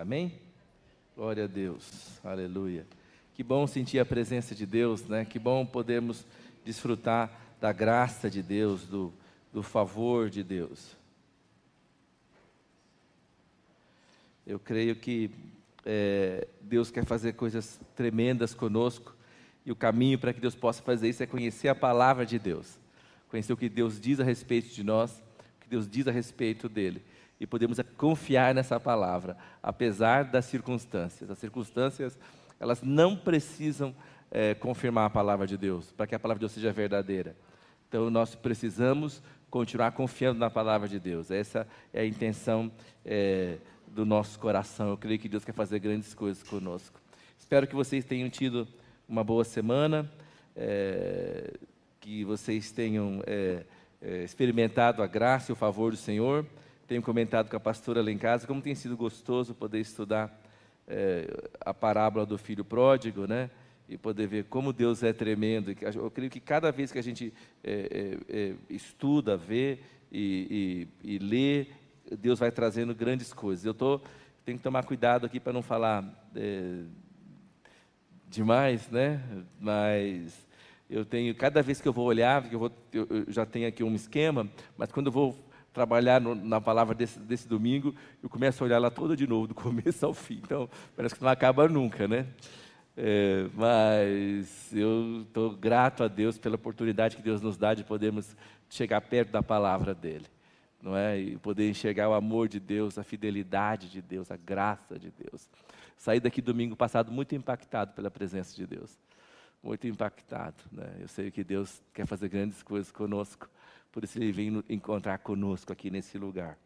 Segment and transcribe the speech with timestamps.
[0.00, 0.32] Amém?
[1.16, 2.20] Glória a Deus.
[2.22, 2.86] Aleluia.
[3.34, 5.24] Que bom sentir a presença de Deus, né?
[5.24, 6.24] Que bom podermos
[6.64, 7.28] desfrutar
[7.60, 9.12] da graça de Deus, do,
[9.52, 10.96] do favor de Deus.
[14.46, 15.32] Eu creio que
[15.84, 19.16] é, Deus quer fazer coisas tremendas conosco
[19.66, 22.78] e o caminho para que Deus possa fazer isso é conhecer a palavra de Deus,
[23.28, 26.68] conhecer o que Deus diz a respeito de nós, o que Deus diz a respeito
[26.68, 27.02] dele
[27.40, 31.30] e podemos confiar nessa palavra, apesar das circunstâncias.
[31.30, 32.18] As circunstâncias,
[32.58, 33.94] elas não precisam
[34.30, 37.36] é, confirmar a palavra de Deus, para que a palavra de Deus seja verdadeira.
[37.88, 41.30] Então, nós precisamos continuar confiando na palavra de Deus.
[41.30, 42.70] Essa é a intenção
[43.04, 44.90] é, do nosso coração.
[44.90, 47.00] Eu creio que Deus quer fazer grandes coisas conosco.
[47.38, 48.68] Espero que vocês tenham tido
[49.08, 50.10] uma boa semana,
[50.54, 51.54] é,
[52.00, 53.64] que vocês tenham é,
[54.02, 56.44] é, experimentado a graça e o favor do Senhor
[56.88, 60.42] tenho comentado com a pastora lá em casa como tem sido gostoso poder estudar
[60.86, 61.28] é,
[61.60, 63.50] a parábola do filho pródigo, né?
[63.86, 65.74] E poder ver como Deus é tremendo.
[65.94, 71.18] Eu creio que cada vez que a gente é, é, estuda, vê e, e, e,
[71.18, 71.66] lê,
[72.18, 73.64] Deus vai trazendo grandes coisas.
[73.64, 74.00] Eu tô,
[74.44, 76.04] tenho que tomar cuidado aqui para não falar
[78.28, 79.22] demais, né?
[79.58, 80.46] Mas
[80.88, 83.94] eu tenho, cada vez que eu vou olhar, eu, vou, eu, já tenho aqui um
[83.94, 85.47] esquema, mas quando eu vou
[85.78, 89.46] trabalhar no, na palavra desse, desse domingo, eu começo a olhar lá toda de novo,
[89.46, 90.40] do começo ao fim.
[90.42, 92.26] Então, parece que não acaba nunca, né?
[92.96, 98.36] É, mas eu estou grato a Deus pela oportunidade que Deus nos dá de podermos
[98.68, 100.26] chegar perto da palavra dele,
[100.82, 101.16] não é?
[101.16, 105.48] E poder enxergar o amor de Deus, a fidelidade de Deus, a graça de Deus.
[105.96, 108.98] Saí daqui domingo passado muito impactado pela presença de Deus,
[109.62, 110.96] muito impactado, né?
[110.98, 113.48] Eu sei que Deus quer fazer grandes coisas conosco
[113.92, 116.58] por isso ele vem encontrar conosco aqui nesse lugar.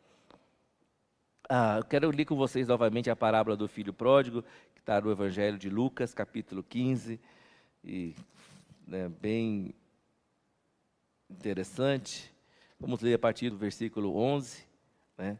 [1.48, 4.42] Ah, eu quero ler com vocês novamente a parábola do filho pródigo,
[4.74, 7.20] que está no Evangelho de Lucas, capítulo 15,
[7.84, 8.14] e
[8.86, 9.74] né, bem
[11.28, 12.32] interessante.
[12.78, 14.66] Vamos ler a partir do versículo 11,
[15.18, 15.38] né?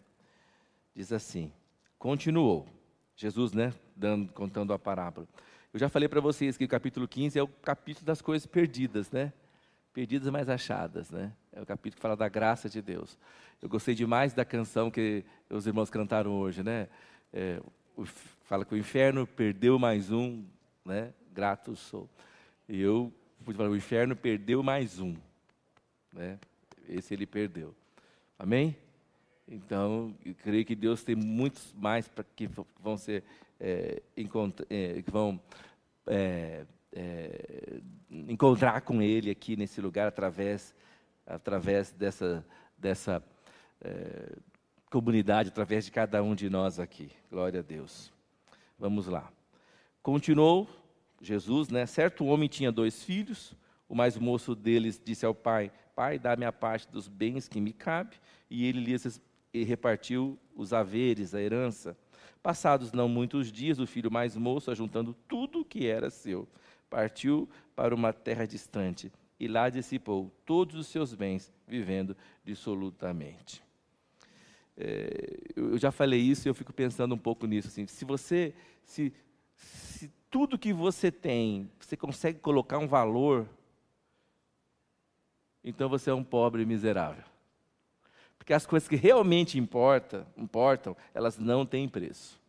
[0.95, 1.53] Diz assim:
[1.99, 2.67] Continuou
[3.17, 5.27] Jesus, né, dando, contando a parábola.
[5.73, 9.11] Eu já falei para vocês que o capítulo 15 é o capítulo das coisas perdidas,
[9.11, 9.33] né?
[9.93, 11.33] Perdidas mas achadas, né?
[11.53, 13.19] É o capítulo que fala da graça de Deus.
[13.61, 16.89] Eu gostei demais da canção que os irmãos cantaram hoje, né?
[17.33, 17.61] É,
[18.45, 20.45] fala que o inferno perdeu mais um,
[20.85, 21.13] né?
[21.33, 22.09] Grato sou.
[22.69, 23.13] E eu
[23.45, 25.15] pude falar, o inferno perdeu mais um,
[26.13, 26.39] né?
[26.89, 27.75] Esse ele perdeu.
[28.39, 28.77] Amém?
[29.47, 32.49] Então, eu creio que Deus tem muitos mais para que
[32.81, 33.23] vão ser
[33.61, 35.41] é, é, que vão
[36.07, 37.81] é, é,
[38.11, 40.75] encontrar com Ele aqui nesse lugar através
[41.27, 42.45] através dessa,
[42.77, 43.23] dessa
[43.81, 44.37] é,
[44.91, 47.11] comunidade, através de cada um de nós aqui.
[47.31, 48.13] Glória a Deus.
[48.79, 49.31] Vamos lá.
[50.03, 50.69] Continuou
[51.21, 51.87] Jesus, né?
[51.87, 53.55] Certo homem tinha dois filhos.
[53.89, 57.73] O mais moço deles disse ao pai: Pai, dá-me a parte dos bens que me
[57.73, 58.17] cabe.
[58.51, 59.21] E ele lhes
[59.53, 61.97] repartiu os haveres, a herança.
[62.43, 66.49] Passados não muitos dias, o filho mais moço, ajuntando tudo o que era seu,
[66.91, 73.61] partiu para uma terra distante e lá dissipou todos os seus bens, vivendo dissolutamente.
[74.77, 77.67] É, eu já falei isso e eu fico pensando um pouco nisso.
[77.67, 78.55] Assim, se você,
[78.85, 79.13] se,
[79.57, 83.49] se tudo que você tem, você consegue colocar um valor,
[85.65, 87.25] então você é um pobre miserável.
[88.39, 92.41] Porque as coisas que realmente importam, importam, elas não têm preço.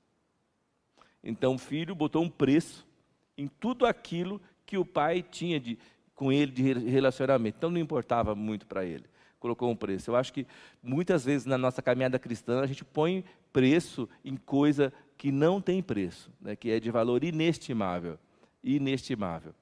[1.24, 2.88] Então o filho botou um preço
[3.36, 5.80] em tudo aquilo que o pai tinha de,
[6.16, 7.58] com ele de relacionamento.
[7.58, 9.06] Então não importava muito para ele.
[9.40, 10.12] Colocou um preço.
[10.12, 10.48] Eu acho que
[10.82, 15.82] muitas vezes na nossa caminhada cristã a gente põe preço em coisa que não tem
[15.82, 18.18] preço, né, que é de valor inestimável.
[18.64, 19.54] Inestimável.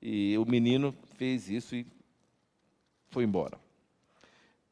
[0.00, 1.86] E o menino fez isso e
[3.10, 3.58] foi embora.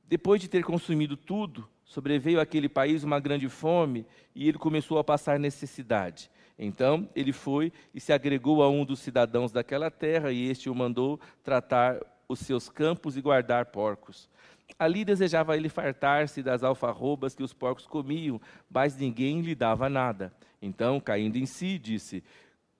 [0.04, 5.04] Depois de ter consumido tudo, sobreveio àquele país uma grande fome e ele começou a
[5.04, 6.30] passar necessidade.
[6.58, 10.74] Então ele foi e se agregou a um dos cidadãos daquela terra, e este o
[10.74, 14.28] mandou tratar os seus campos e guardar porcos.
[14.78, 20.32] Ali desejava ele fartar-se das alfarrobas que os porcos comiam, mas ninguém lhe dava nada.
[20.60, 22.22] Então, caindo em si, disse: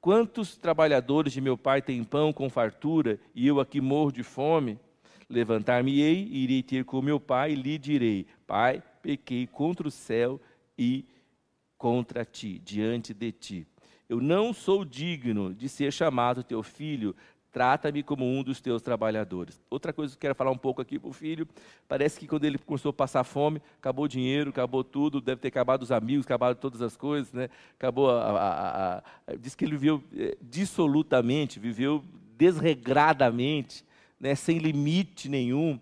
[0.01, 4.79] Quantos trabalhadores de meu pai têm pão com fartura, e eu aqui morro de fome?
[5.31, 10.41] Levantar-me-ei, irei ter com meu pai, e lhe direi: Pai, pequei contra o céu
[10.77, 11.05] e
[11.79, 13.67] contra ti, diante de ti.
[14.09, 17.15] Eu não sou digno de ser chamado teu filho,
[17.53, 19.61] trata-me como um dos teus trabalhadores.
[19.71, 21.47] Outra coisa que eu quero falar um pouco aqui para o filho,
[21.87, 25.49] parece que quando ele começou a passar fome, acabou o dinheiro, acabou tudo, deve ter
[25.49, 27.49] acabado os amigos, acabado todas as coisas, né?
[27.75, 32.05] acabou a, a, a, a diz que ele viveu é, dissolutamente, viveu
[32.37, 33.85] desregradamente,
[34.19, 34.35] né?
[34.35, 35.79] sem limite nenhum.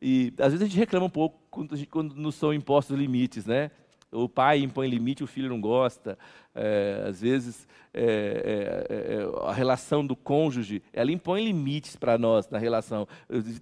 [0.00, 3.70] E às vezes a gente reclama um pouco quando, quando são impostos limites, né?
[4.14, 6.16] O pai impõe limite, o filho não gosta.
[6.54, 7.66] É, às vezes
[7.96, 13.06] é, é, é, a relação do cônjuge, ela impõe limites para nós na relação.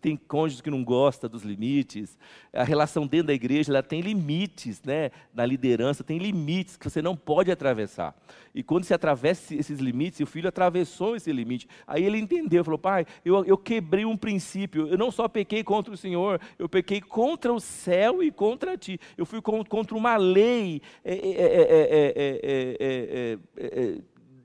[0.01, 2.17] Tem cônjuges que não gostam dos limites.
[2.51, 5.11] A relação dentro da igreja, ela tem limites, né?
[5.35, 8.17] Na liderança, tem limites que você não pode atravessar.
[8.55, 11.69] E quando se atravessa esses limites, o filho atravessou esse limite.
[11.87, 14.89] Aí ele entendeu, falou, pai, eu, eu quebrei um princípio.
[14.89, 18.99] Eu não só pequei contra o Senhor, eu pequei contra o céu e contra ti.
[19.17, 20.81] Eu fui contra uma lei.
[21.05, 21.15] É,
[22.83, 23.99] é, é,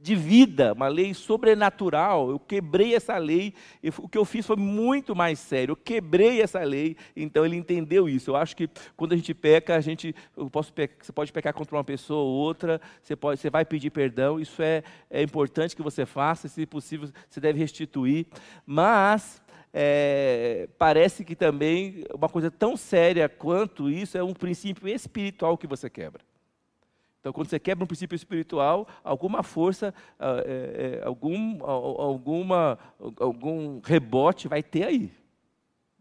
[0.08, 2.30] de vida, uma lei sobrenatural.
[2.30, 3.54] Eu quebrei essa lei.
[3.84, 5.74] E o que eu fiz foi muito mais sério.
[5.74, 6.96] Eu quebrei essa lei.
[7.16, 8.32] Então ele entendeu isso.
[8.32, 10.16] Eu acho que quando a gente peca, a gente,
[10.52, 12.80] posso pecar, você pode pecar contra uma pessoa ou outra.
[13.04, 14.40] Você pode, você vai pedir perdão.
[14.40, 16.48] Isso é, é importante que você faça.
[16.48, 18.28] Se possível, você deve restituir.
[18.66, 19.42] Mas
[19.74, 25.68] é, parece que também uma coisa tão séria quanto isso é um princípio espiritual que
[25.68, 26.22] você quebra.
[27.28, 32.80] Então, quando você quebra um princípio espiritual, alguma força, ah, é, é, algum, alguma,
[33.20, 35.12] algum rebote vai ter aí.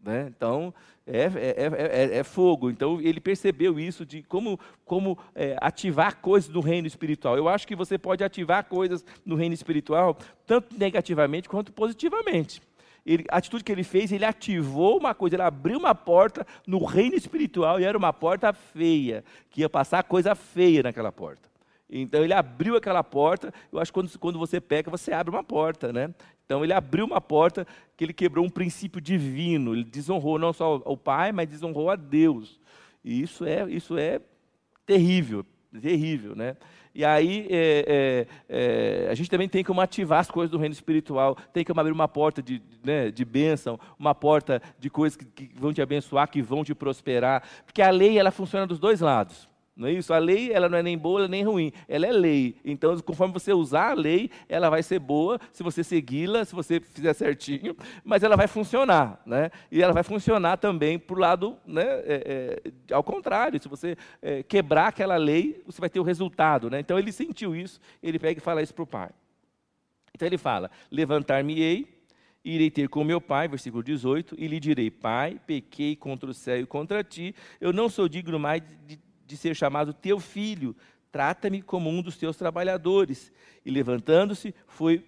[0.01, 0.31] Né?
[0.33, 0.73] Então,
[1.05, 2.69] é, é, é, é, fogo.
[2.69, 5.17] Então, ele percebeu isso de como, como
[5.59, 7.35] ativar coisas no reino espiritual.
[7.35, 12.61] Eu acho que você pode ativar coisas no reino espiritual, tanto negativamente quanto positivamente
[13.07, 16.83] ele, a atitude que ele fez, ele ativou uma coisa, ele abriu uma porta no
[16.83, 21.47] reino espiritual e era uma porta feia, que ia passar coisa feia naquela porta.
[21.89, 23.53] Então ele abriu aquela porta.
[23.71, 26.13] Eu acho que quando, quando você peca, você abre uma porta, né?
[26.45, 27.65] Então ele abriu uma porta
[27.95, 29.73] que ele quebrou um princípio divino.
[29.73, 32.59] Ele desonrou não só o Pai, mas desonrou a Deus.
[33.05, 34.19] E isso é, isso é
[34.85, 35.45] terrível,
[35.81, 36.57] terrível, né?
[36.97, 40.73] E aí é, é, é, a gente também tem como ativar as coisas do reino
[40.73, 45.25] espiritual, tem como abrir uma porta de, né, de bênção, uma porta de coisas que,
[45.25, 48.99] que vão te abençoar, que vão te prosperar, porque a lei ela funciona dos dois
[48.99, 49.47] lados.
[49.77, 50.11] Não é isso?
[50.11, 52.55] A lei ela não é nem boa nem ruim, ela é lei.
[52.65, 56.79] Então, conforme você usar a lei, ela vai ser boa se você segui-la, se você
[56.79, 59.51] fizer certinho, mas ela vai funcionar, né?
[59.71, 61.83] E ela vai funcionar também para o lado, né?
[61.83, 66.71] É, é, ao contrário, se você é, quebrar aquela lei, você vai ter o resultado,
[66.71, 66.79] né?
[66.79, 69.11] Então ele sentiu isso, ele pega e fala isso para o pai.
[70.15, 71.97] Então ele fala: levantar-me-ei
[72.43, 76.61] irei ter com meu pai, versículo 18, e lhe direi: Pai, pequei contra o céu
[76.61, 78.97] e contra ti, eu não sou digno mais de,
[79.27, 80.75] de ser chamado teu filho,
[81.11, 83.31] trata-me como um dos teus trabalhadores.
[83.65, 85.05] E levantando-se, foi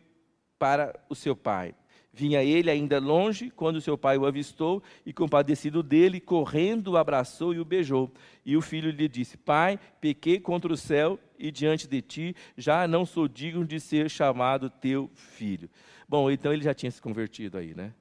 [0.60, 1.74] para o seu pai.
[2.12, 7.54] Vinha ele ainda longe, quando seu pai o avistou, e compadecido dele, correndo, o abraçou
[7.54, 8.12] e o beijou.
[8.46, 12.86] E o filho lhe disse: Pai, pequei contra o céu e diante de ti, já
[12.88, 15.70] não sou digno de ser chamado teu filho.
[16.08, 17.94] Bom, então ele já tinha se convertido aí, né?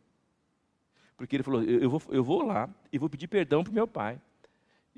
[1.17, 3.75] Porque ele falou: Eu, eu vou, eu vou lá e vou pedir perdão para o
[3.75, 4.21] meu pai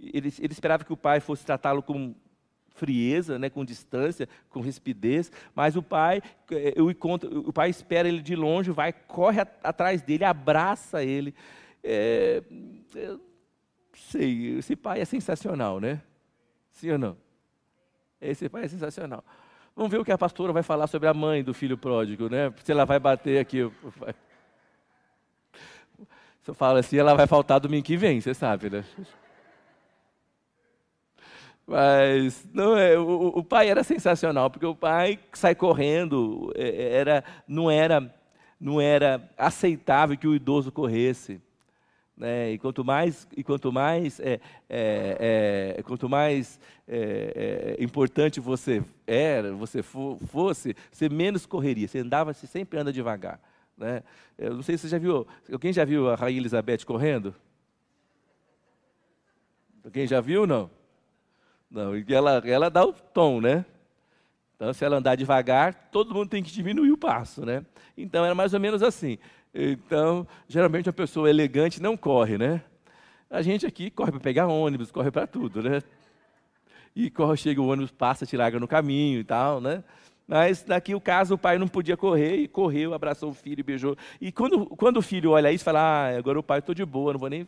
[0.03, 2.15] ele, ele esperava que o pai fosse tratá-lo com
[2.71, 8.09] frieza, né, com distância, com rispidez, mas o pai, eh, eu encontro, o pai espera
[8.09, 11.35] ele de longe, vai, corre atrás dele, abraça ele.
[11.85, 12.43] É,
[12.95, 13.21] eu
[13.95, 16.01] sei, esse pai é sensacional, né?
[16.73, 17.17] Sim ou não?
[18.21, 19.23] Esse pai é sensacional.
[19.75, 22.53] Vamos ver o que a pastora vai falar sobre a mãe do filho pródigo, né?
[22.65, 23.59] Se ela vai bater aqui.
[26.43, 28.85] Se eu falo assim, ela vai faltar domingo que vem, você sabe, né?
[31.71, 36.93] Mas não é, o, o, pai era sensacional, porque o pai sai correndo, é, é,
[36.95, 38.13] era, não, era,
[38.61, 41.41] não era aceitável que o idoso corresse.
[42.17, 42.51] Né?
[42.51, 46.59] E quanto mais, e quanto mais, é, é, é quanto mais
[46.89, 51.87] é, é, importante você era, você fosse, você menos correria.
[51.87, 53.41] Você andava, você sempre anda devagar.
[53.79, 54.03] Né?
[54.37, 57.33] Eu não sei se você já viu, alguém já viu a Rainha Elizabeth correndo?
[59.85, 60.80] Alguém já viu não?
[61.71, 63.65] Não, ela, ela dá o tom, né?
[64.57, 67.65] Então, se ela andar devagar, todo mundo tem que diminuir o passo, né?
[67.97, 69.19] Então, era mais ou menos assim.
[69.55, 72.63] Então, geralmente, uma pessoa elegante não corre, né?
[73.31, 75.81] A gente aqui corre para pegar ônibus, corre para tudo, né?
[76.95, 79.85] E corre, chega o ônibus, passa, te larga no caminho e tal, né?
[80.27, 83.65] Mas daqui o caso, o pai não podia correr e correu, abraçou o filho e
[83.65, 83.97] beijou.
[84.21, 87.13] E quando, quando o filho olha isso, fala: Ah, agora o pai estou de boa,
[87.13, 87.47] não vou nem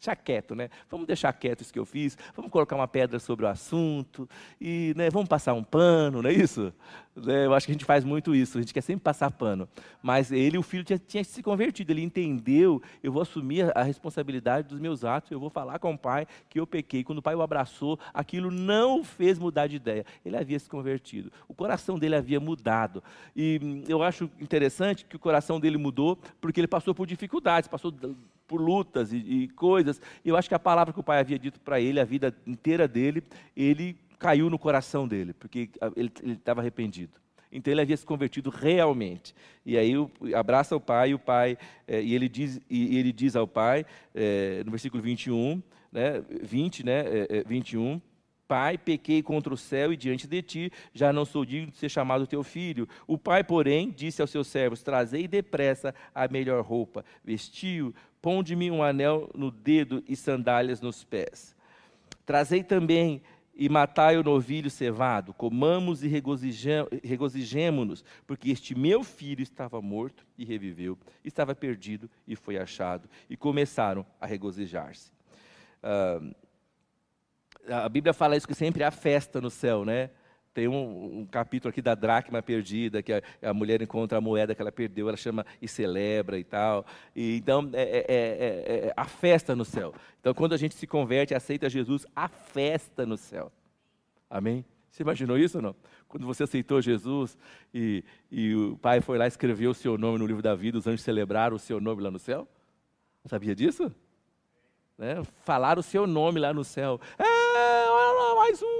[0.00, 0.70] deixar quieto, né?
[0.90, 4.28] Vamos deixar quieto isso que eu fiz, vamos colocar uma pedra sobre o assunto
[4.58, 6.72] e né, vamos passar um pano, não é isso?
[7.14, 9.68] Né, eu acho que a gente faz muito isso, a gente quer sempre passar pano.
[10.02, 14.68] Mas ele, o filho, tinha, tinha se convertido, ele entendeu, eu vou assumir a responsabilidade
[14.68, 17.04] dos meus atos, eu vou falar com o pai que eu pequei.
[17.04, 20.06] Quando o pai o abraçou, aquilo não o fez mudar de ideia.
[20.24, 23.02] Ele havia se convertido, o coração dele havia mudado.
[23.36, 27.68] E hum, eu acho interessante que o coração dele mudou porque ele passou por dificuldades,
[27.68, 27.92] passou
[28.50, 30.02] por lutas e, e coisas.
[30.24, 32.88] Eu acho que a palavra que o pai havia dito para ele, a vida inteira
[32.88, 33.22] dele,
[33.56, 37.12] ele caiu no coração dele, porque ele estava arrependido.
[37.52, 39.32] Então ele havia se convertido realmente.
[39.64, 39.92] E aí
[40.34, 43.86] abraça o pai, e o pai, é, e, ele diz, e ele diz ao pai,
[44.12, 48.00] é, no versículo 21, né, 20, né, é, 21,
[48.50, 51.88] Pai, pequei contra o céu e diante de ti, já não sou digno de ser
[51.88, 52.88] chamado teu filho.
[53.06, 58.82] O pai, porém, disse aos seus servos: Trazei depressa a melhor roupa, vestiu, Ponde-me um
[58.82, 61.56] anel no dedo e sandálias nos pés.
[62.26, 63.22] Trazei também
[63.54, 70.44] e matai o novilho cevado, comamos e regozijemo-nos, porque este meu filho estava morto e
[70.44, 73.08] reviveu, estava perdido e foi achado.
[73.28, 75.12] E começaram a regozijar-se.
[75.82, 76.34] Uh,
[77.68, 80.10] a Bíblia fala isso que sempre há festa no céu, né?
[80.52, 84.52] Tem um, um, capítulo aqui da dracma perdida, que a, a, mulher encontra a moeda
[84.52, 86.84] que ela perdeu, ela chama e celebra e tal.
[87.14, 89.94] E, então, é, é, é, é, a festa no céu.
[90.20, 93.52] Então, quando a gente se converte, aceita Jesus, a festa no céu.
[94.28, 94.64] Amém?
[94.90, 95.76] Você imaginou isso ou não?
[96.08, 97.38] Quando você aceitou Jesus
[97.72, 100.76] e, e o Pai foi lá e escreveu o seu nome no livro da vida,
[100.76, 102.48] os anjos celebraram o seu nome lá no céu?
[103.26, 103.94] Sabia disso?
[104.98, 105.22] Né?
[105.44, 107.00] Falaram o seu nome lá no céu.
[107.16, 108.79] É, olha lá, mais um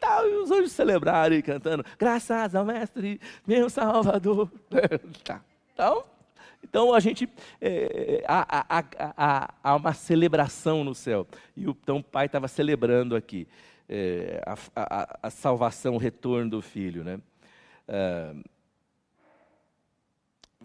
[0.00, 4.50] tal, e os anjos celebrarem, cantando, graças ao Mestre, meu Salvador.
[5.24, 5.40] tá.
[5.72, 6.04] Então,
[6.62, 7.28] então a gente
[7.60, 8.84] é, há, há,
[9.16, 11.26] há, há, uma celebração no céu.
[11.56, 13.46] E o, então o pai estava celebrando aqui
[13.88, 14.42] é,
[14.74, 17.04] a, a, salvação, o retorno do filho.
[17.04, 17.18] Né?
[17.86, 18.34] É,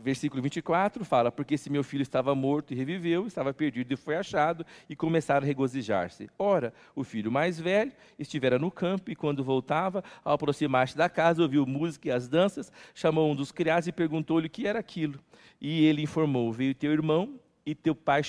[0.04, 4.16] versículo 24 fala: Porque esse meu filho estava morto e reviveu, estava perdido e foi
[4.16, 6.30] achado, e começaram a regozijar-se.
[6.38, 11.42] Ora, o filho mais velho estivera no campo, e quando voltava, ao aproximar-se da casa,
[11.42, 15.20] ouviu música e as danças, chamou um dos criados e perguntou-lhe o que era aquilo.
[15.62, 17.40] E ele informou: Veio teu irmão.
[17.66, 18.22] E teu pai,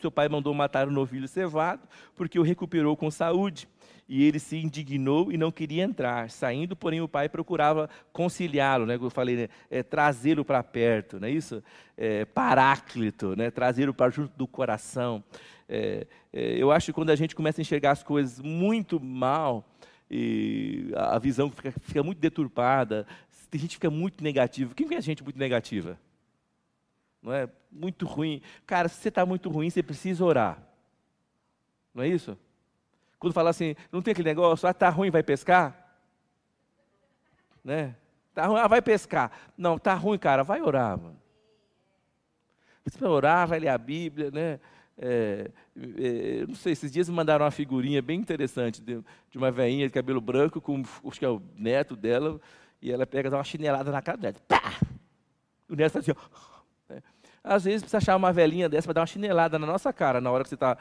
[0.00, 1.86] teu pai mandou matar o novilho cevado,
[2.16, 3.68] porque o recuperou com saúde
[4.08, 6.30] e ele se indignou e não queria entrar.
[6.30, 8.94] Saindo, porém, o pai procurava conciliá-lo, né?
[8.94, 9.48] Eu falei, né?
[9.70, 11.62] é, trazê-lo para perto, não é isso?
[11.96, 13.50] É, paráclito, né?
[13.50, 15.22] Trazê-lo para junto do coração.
[15.68, 19.68] É, é, eu acho que quando a gente começa a enxergar as coisas muito mal
[20.10, 23.06] e a visão fica, fica muito deturpada,
[23.50, 24.74] tem gente fica muito negativa.
[24.74, 25.98] Quem é gente muito negativa?
[27.22, 27.46] Não é?
[27.70, 28.40] Muito ruim.
[28.66, 30.62] Cara, se você está muito ruim, você precisa orar.
[31.94, 32.38] Não é isso?
[33.18, 35.96] Quando fala assim, não tem aquele negócio, ah, tá ruim, vai pescar?
[37.64, 37.94] Né?
[38.34, 39.32] Tá ruim, ah, vai pescar.
[39.56, 41.16] Não, tá ruim, cara, vai orar, mano.
[42.84, 44.60] Você vai orar, vai ler a Bíblia, né?
[45.00, 49.50] É, é, não sei, esses dias me mandaram uma figurinha bem interessante de, de uma
[49.50, 52.40] veinha de cabelo branco com, acho que é o neto dela,
[52.82, 54.34] e ela pega, dá uma chinelada na cara dela.
[54.48, 54.74] Pá!
[55.68, 56.94] O neto está assim, ó.
[56.94, 57.02] É.
[57.44, 60.30] Às vezes precisa achar uma velhinha dessa para dar uma chinelada na nossa cara na
[60.30, 60.76] hora que você está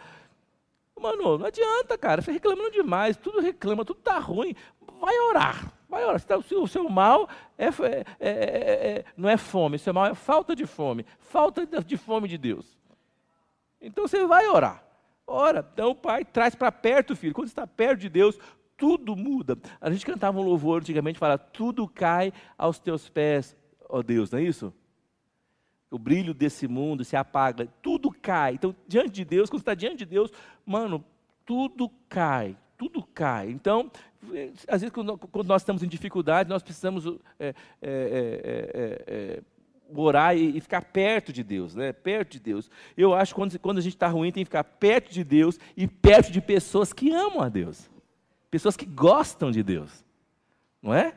[1.00, 2.22] Mano, não adianta, cara.
[2.22, 4.56] Você reclamando demais, tudo reclama, tudo tá ruim.
[5.00, 5.74] Vai orar.
[5.88, 6.22] Vai orar.
[6.24, 10.08] Tá, o seu mal é, é, é, é, é, não é fome, o seu mal
[10.08, 11.06] é falta de fome.
[11.20, 12.77] Falta de fome de Deus.
[13.80, 14.84] Então você vai orar.
[15.25, 17.34] Ora, então o pai traz para perto o filho.
[17.34, 18.39] Quando está perto de Deus,
[18.77, 19.58] tudo muda.
[19.82, 23.56] A gente cantava um louvor antigamente, fala, tudo cai aos teus pés,
[23.89, 24.74] ó Deus, não é isso?
[25.89, 28.53] O brilho desse mundo se apaga, tudo cai.
[28.53, 30.32] Então, diante de Deus, quando está diante de Deus,
[30.65, 31.03] mano,
[31.46, 33.50] tudo cai, tudo cai.
[33.50, 33.89] Então,
[34.34, 37.06] eh, às vezes, quando nós estamos em dificuldade, nós precisamos
[37.39, 39.44] é, é, é,
[39.96, 41.94] orar e, ficar perto de Deus, né?
[41.94, 42.70] Perto de Deus.
[42.96, 45.58] Eu acho que quando, quando a gente está ruim, tem que ficar perto de Deus
[45.75, 47.89] e perto de pessoas que amam a Deus,
[48.51, 50.03] pessoas que gostam de Deus,
[50.82, 51.13] não é?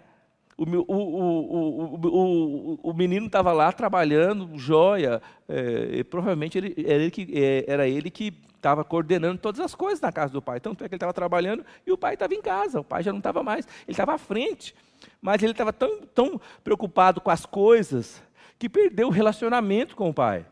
[0.62, 7.28] O, o, o, o, menino estava lá trabalhando, joia, é, provavelmente ele, era ele que
[7.32, 10.60] é, era ele que estava coordenando todas as coisas na casa do pai.
[10.60, 13.10] Tanto é que ele estava trabalhando e o pai estava em casa, o pai já
[13.10, 14.74] não estava mais, ele estava à frente.
[15.22, 18.22] Mas ele estava tão, tão preocupado com as coisas
[18.58, 20.44] que perdeu o relacionamento com o pai.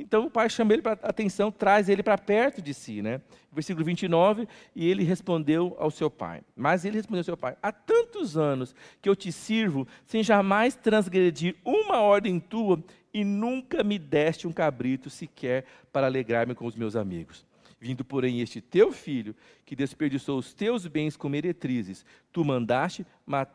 [0.00, 3.20] Então o pai chama ele para atenção, traz ele para perto de si, né?
[3.52, 6.42] Versículo 29, e ele respondeu ao seu pai.
[6.54, 10.76] Mas ele respondeu ao seu pai: Há tantos anos que eu te sirvo, sem jamais
[10.76, 16.76] transgredir uma ordem tua, e nunca me deste um cabrito sequer para alegrar-me com os
[16.76, 17.44] meus amigos.
[17.80, 23.50] Vindo, porém, este teu filho, que desperdiçou os teus bens com meretrizes, tu mandaste mat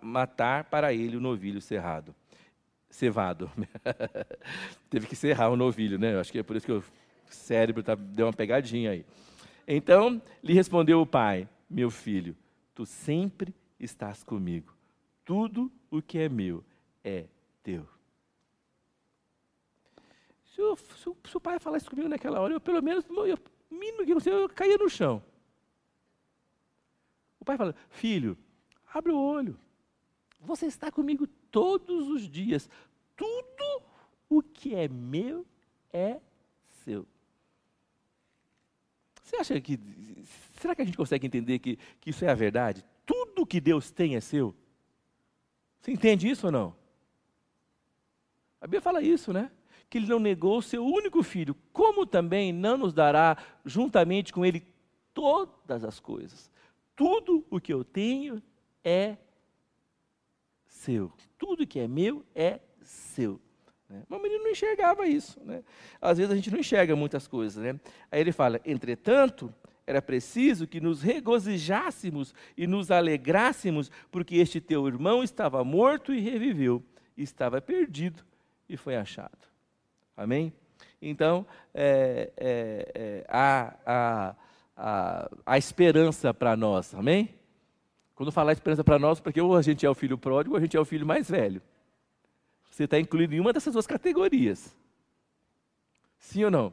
[0.00, 2.14] matar para ele o novilho cerrado.
[2.90, 3.50] Cevado.
[4.88, 6.18] Teve que serrar o novilho, né?
[6.18, 6.84] Acho que é por isso que o
[7.26, 9.04] cérebro tá, deu uma pegadinha aí.
[9.66, 12.34] Então lhe respondeu o pai: Meu filho,
[12.74, 14.74] tu sempre estás comigo.
[15.24, 16.64] Tudo o que é meu
[17.04, 17.26] é
[17.62, 17.86] teu.
[20.54, 23.38] Se o, se o, se o pai falasse comigo naquela hora, eu pelo menos, eu,
[23.70, 25.22] mínimo que não sei, eu caía no chão.
[27.38, 28.36] O pai fala: Filho,
[28.92, 29.58] abre o olho.
[30.40, 32.68] Você está comigo todos os dias.
[33.16, 33.82] Tudo
[34.28, 35.46] o que é meu
[35.92, 36.20] é
[36.84, 37.06] seu.
[39.22, 39.78] Você acha que.
[40.60, 42.84] Será que a gente consegue entender que, que isso é a verdade?
[43.04, 44.54] Tudo que Deus tem é seu?
[45.80, 46.76] Você entende isso ou não?
[48.60, 49.50] A Bíblia fala isso, né?
[49.88, 54.44] Que ele não negou o seu único filho, como também não nos dará juntamente com
[54.44, 54.66] ele
[55.14, 56.50] todas as coisas.
[56.96, 58.42] Tudo o que eu tenho
[58.82, 59.16] é
[60.68, 61.12] seu.
[61.38, 63.40] Tudo que é meu é seu.
[63.88, 64.02] Né?
[64.08, 65.40] Mas o menino não enxergava isso.
[65.44, 65.62] Né?
[66.00, 67.62] Às vezes a gente não enxerga muitas coisas.
[67.62, 67.80] Né?
[68.10, 69.52] Aí ele fala: entretanto,
[69.86, 76.20] era preciso que nos regozijássemos e nos alegrássemos, porque este teu irmão estava morto e
[76.20, 76.84] reviveu,
[77.16, 78.22] estava perdido
[78.68, 79.48] e foi achado.
[80.14, 80.52] Amém?
[81.00, 84.36] Então, é, é, é, há, há,
[84.76, 87.37] há, há esperança para nós, amém?
[88.18, 90.60] Quando falar esperança para nós, porque ou a gente é o filho pródigo ou a
[90.60, 91.62] gente é o filho mais velho.
[92.68, 94.76] Você está incluído em uma dessas duas categorias.
[96.18, 96.72] Sim ou não?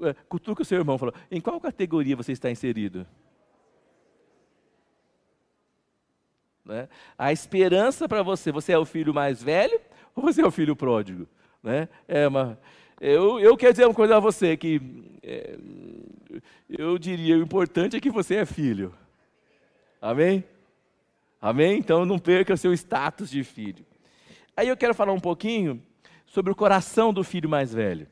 [0.00, 3.06] É, cutuca o seu irmão falou: em qual categoria você está inserido?
[6.64, 6.88] Né?
[7.18, 9.78] A esperança para você, você é o filho mais velho
[10.16, 11.28] ou você é o filho pródigo?
[11.62, 11.86] Né?
[12.08, 12.58] É uma,
[12.98, 14.80] eu, eu quero dizer uma coisa a você, que
[15.22, 15.58] é,
[16.66, 18.94] eu diria, o importante é que você é filho.
[20.00, 20.42] Amém?
[21.40, 21.78] Amém?
[21.78, 23.84] Então não perca o seu status de filho.
[24.56, 25.82] Aí eu quero falar um pouquinho
[26.26, 28.06] sobre o coração do filho mais velho.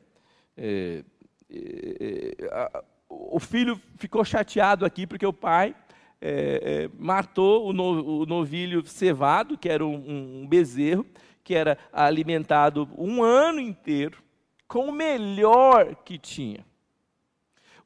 [0.55, 1.03] É,
[1.49, 5.75] é, é a, o filho ficou chateado aqui porque o pai
[6.21, 11.05] é, é matou o, no, o, novilho cevado, que era um, um bezerro,
[11.43, 14.21] que era alimentado um ano inteiro
[14.67, 16.68] com o melhor que tinha.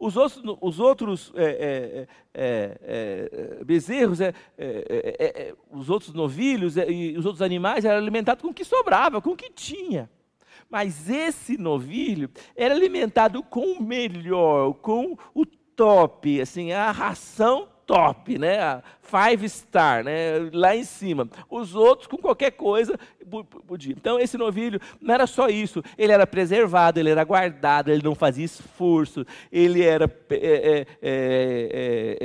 [0.04, 7.16] Os outros, os outros é, é, é, é bezerros, é, é, os outros novilhos e
[7.18, 10.10] os outros animais eram alimentados com o que sobrava, com o que tinha.
[10.70, 18.38] Mas esse novilho era alimentado com o melhor, com o top, assim, a ração top,
[18.38, 18.60] né?
[18.60, 20.50] A five star, né?
[20.52, 21.30] Lá em cima.
[21.50, 22.98] Os outros com qualquer coisa
[23.68, 23.94] podia.
[23.98, 25.84] Então esse novilho não era só isso.
[25.98, 32.18] Ele era preservado, ele era guardado, ele não fazia esforço, ele era é, é,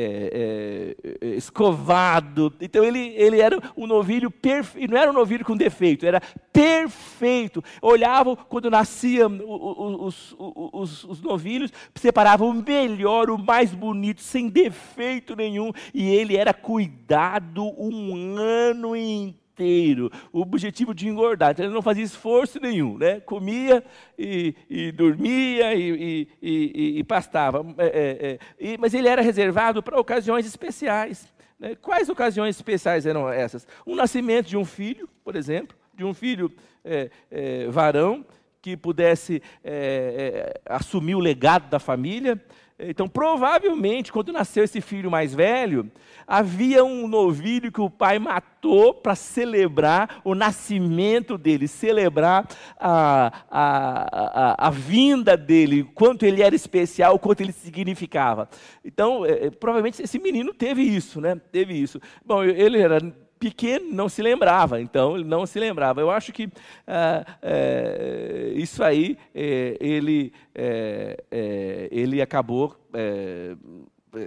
[1.20, 2.52] é, escovado.
[2.60, 4.90] Então ele, ele era um novilho perfeito.
[4.90, 6.20] Não era um novilho com defeito, era
[6.52, 7.62] perfeito.
[7.82, 14.48] Olhavam quando nasciam os, os, os, os novilhos, separavam o melhor, o mais bonito, sem
[14.48, 15.72] defeito nenhum.
[15.92, 20.12] E ele era cuidado um ano inteiro.
[20.30, 21.52] O objetivo de engordar.
[21.52, 23.20] Então ele não fazia esforço nenhum, né?
[23.20, 23.82] Comia
[24.18, 27.64] e, e dormia e, e, e pastava.
[27.78, 28.76] É, é, é.
[28.76, 31.26] mas ele era reservado para ocasiões especiais.
[31.58, 31.74] Né?
[31.80, 33.66] Quais ocasiões especiais eram essas?
[33.86, 36.52] O nascimento de um filho, por exemplo, de um filho
[36.84, 38.26] é, é, varão
[38.60, 42.38] que pudesse é, assumir o legado da família.
[42.80, 45.90] Então, provavelmente, quando nasceu esse filho mais velho,
[46.24, 52.46] havia um novilho que o pai matou para celebrar o nascimento dele, celebrar
[52.78, 58.48] a, a, a, a, vinda dele, quanto ele era especial, quanto ele significava.
[58.84, 61.34] Então, é, é provavelmente esse menino teve isso, né?
[61.50, 62.00] Teve isso.
[62.24, 63.00] Bom, ele era
[63.38, 66.00] pequeno, não se lembrava, então ele não se lembrava.
[66.00, 66.48] Eu acho que
[66.86, 72.76] ah, é, isso aí é, ele, é, ele acabou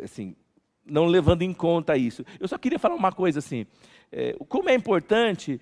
[0.04, 0.36] assim,
[0.86, 2.24] não levando em conta isso.
[2.40, 3.66] Eu só queria falar uma coisa assim.
[4.50, 5.60] Como é importante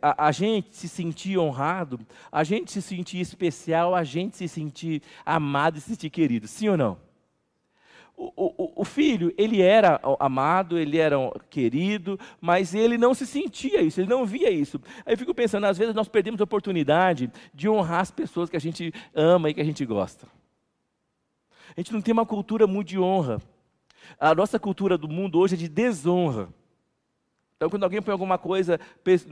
[0.00, 2.00] a, a, gente se sentir honrado,
[2.30, 6.48] a gente se sentir especial, a gente se sentir amado e se sentir querido.
[6.48, 7.11] Sim ou não?
[8.36, 11.16] O, o, o, filho, ele era amado, ele era
[11.50, 14.80] querido, mas ele não se sentia isso, ele não via isso.
[15.04, 18.56] Aí eu fico pensando, às vezes nós perdemos a oportunidade de honrar as pessoas que
[18.56, 20.28] a gente ama e que a gente gosta.
[21.76, 23.40] A gente não tem uma cultura muito de honra.
[24.20, 26.48] A nossa cultura do mundo hoje é de desonra.
[27.62, 28.80] Então, quando alguém põe alguma coisa,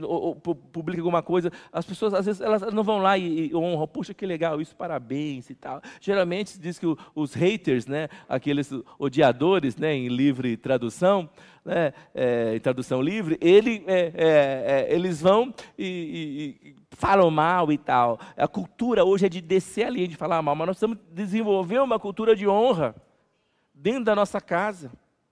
[0.01, 3.85] ou, publica alguma coisa, as pessoas às vezes elas não vão lá e, e honram,
[3.85, 5.81] puxa que legal, isso, parabéns e tal.
[5.99, 11.29] Geralmente se diz que o, os haters, né, aqueles odiadores, né, em livre tradução,
[11.65, 17.29] né, é, em tradução livre, ele, é, é, é eles vão e, e, e, falam
[17.29, 18.17] mal e tal.
[18.37, 21.99] A cultura hoje é de descer ali, de falar mal, mas nós precisamos desenvolver uma
[21.99, 22.95] cultura de honra
[23.75, 24.89] dentro da nossa casa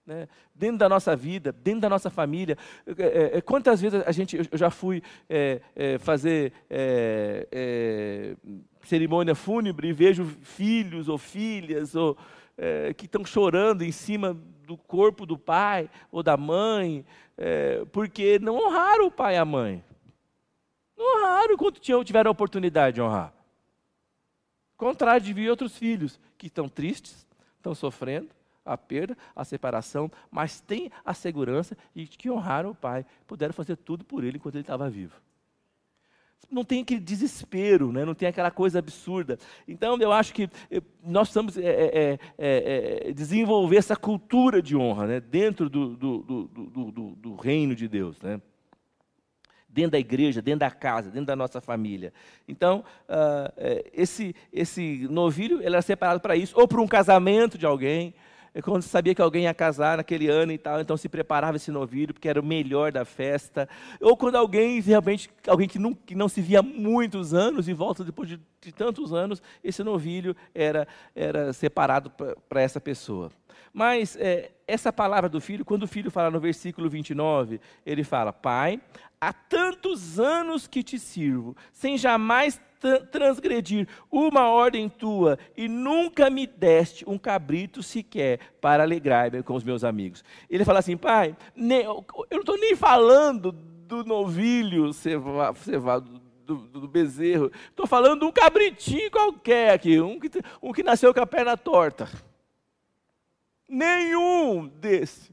[0.09, 0.27] né?
[0.55, 2.57] dentro da nossa vida, dentro da nossa família.
[2.97, 8.35] É, é, é quantas vezes a gente, eu já fui é, é fazer é,
[8.83, 12.17] cerimônia fúnebre e vejo filhos ou filhas ou,
[12.97, 17.05] que estão chorando em cima do corpo do pai ou da mãe,
[17.93, 19.81] porque não honraram o pai e a mãe.
[20.97, 23.33] Não honraram quando tiveram a oportunidade de honrar.
[24.75, 27.25] Contrário de ver outros filhos que estão tristes,
[27.57, 28.29] estão sofrendo,
[28.73, 33.75] a perda, a separação, mas tem a segurança de que honraram o pai, puderam fazer
[33.75, 35.15] tudo por ele enquanto ele estava vivo.
[36.49, 38.03] Não tem aquele desespero, né?
[38.03, 39.37] não tem aquela coisa absurda.
[39.67, 45.05] Então, eu acho que eh, nós precisamos é, é, é, desenvolver essa cultura de honra
[45.05, 45.19] né?
[45.19, 48.19] dentro do, do, do, do, reino de Deus.
[48.21, 48.41] Né?
[49.69, 52.11] dentro da igreja, dentro da casa, dentro da nossa família.
[52.47, 57.67] Então, uh, esse, esse novilho ele era separado para isso, ou para um casamento de
[57.67, 58.13] alguém,
[58.61, 62.13] quando sabia que alguém ia casar naquele ano e tal, então se preparava esse novilho,
[62.13, 63.67] porque era o melhor da festa.
[64.01, 67.73] Ou quando alguém, realmente, alguém que não, que não se via há muitos anos e
[67.73, 72.11] volta depois de, de tantos anos, esse novilho era, era separado
[72.47, 73.31] para essa pessoa.
[73.73, 78.33] Mas é, essa palavra do filho, quando o filho fala no versículo 29, ele fala:
[78.33, 78.81] Pai,
[79.19, 82.59] há tantos anos que te sirvo, sem jamais
[83.11, 89.63] transgredir uma ordem tua, e nunca me deste um cabrito sequer para alegrar-me com os
[89.63, 90.23] meus amigos.
[90.49, 97.51] Ele fala assim: Pai, eu não estou nem falando do novilho cevado, do, do, bezerro,
[97.69, 100.29] estou falando de um cabritinho qualquer aqui, um que,
[100.61, 102.09] um que nasceu com a perna torta.
[103.67, 105.31] Nenhum desse.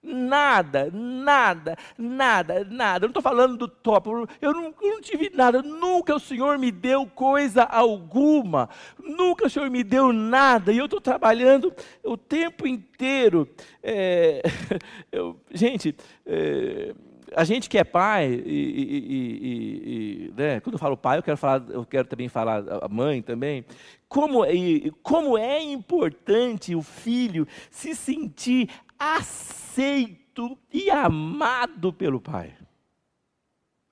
[0.00, 3.04] Nada, nada, nada, nada.
[3.04, 4.08] Eu não estou falando do top.
[4.08, 5.60] Eu não, eu não, tive nada.
[5.60, 8.68] Nunca o Senhor me deu coisa alguma.
[9.02, 10.72] Nunca o Senhor me deu nada.
[10.72, 13.48] E eu estou trabalhando o tempo inteiro.
[13.82, 14.40] É,
[15.10, 16.94] eu, gente, é,
[17.34, 18.50] a gente que é pai, e,
[19.10, 22.88] e, e, né, quando eu falo pai, eu quero, falar, eu quero também falar a
[22.88, 23.64] mãe também.
[24.08, 24.42] Como,
[25.02, 32.54] como é importante o filho se sentir aceito e amado pelo pai.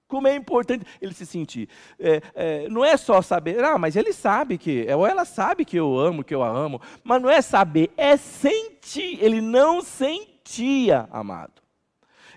[0.09, 1.69] Como é importante ele se sentir.
[1.99, 5.77] É, é, não é só saber, ah, mas ele sabe que, ou ela sabe que
[5.77, 9.19] eu amo, que eu a amo, mas não é saber, é sentir.
[9.21, 11.66] Ele não sentia amado.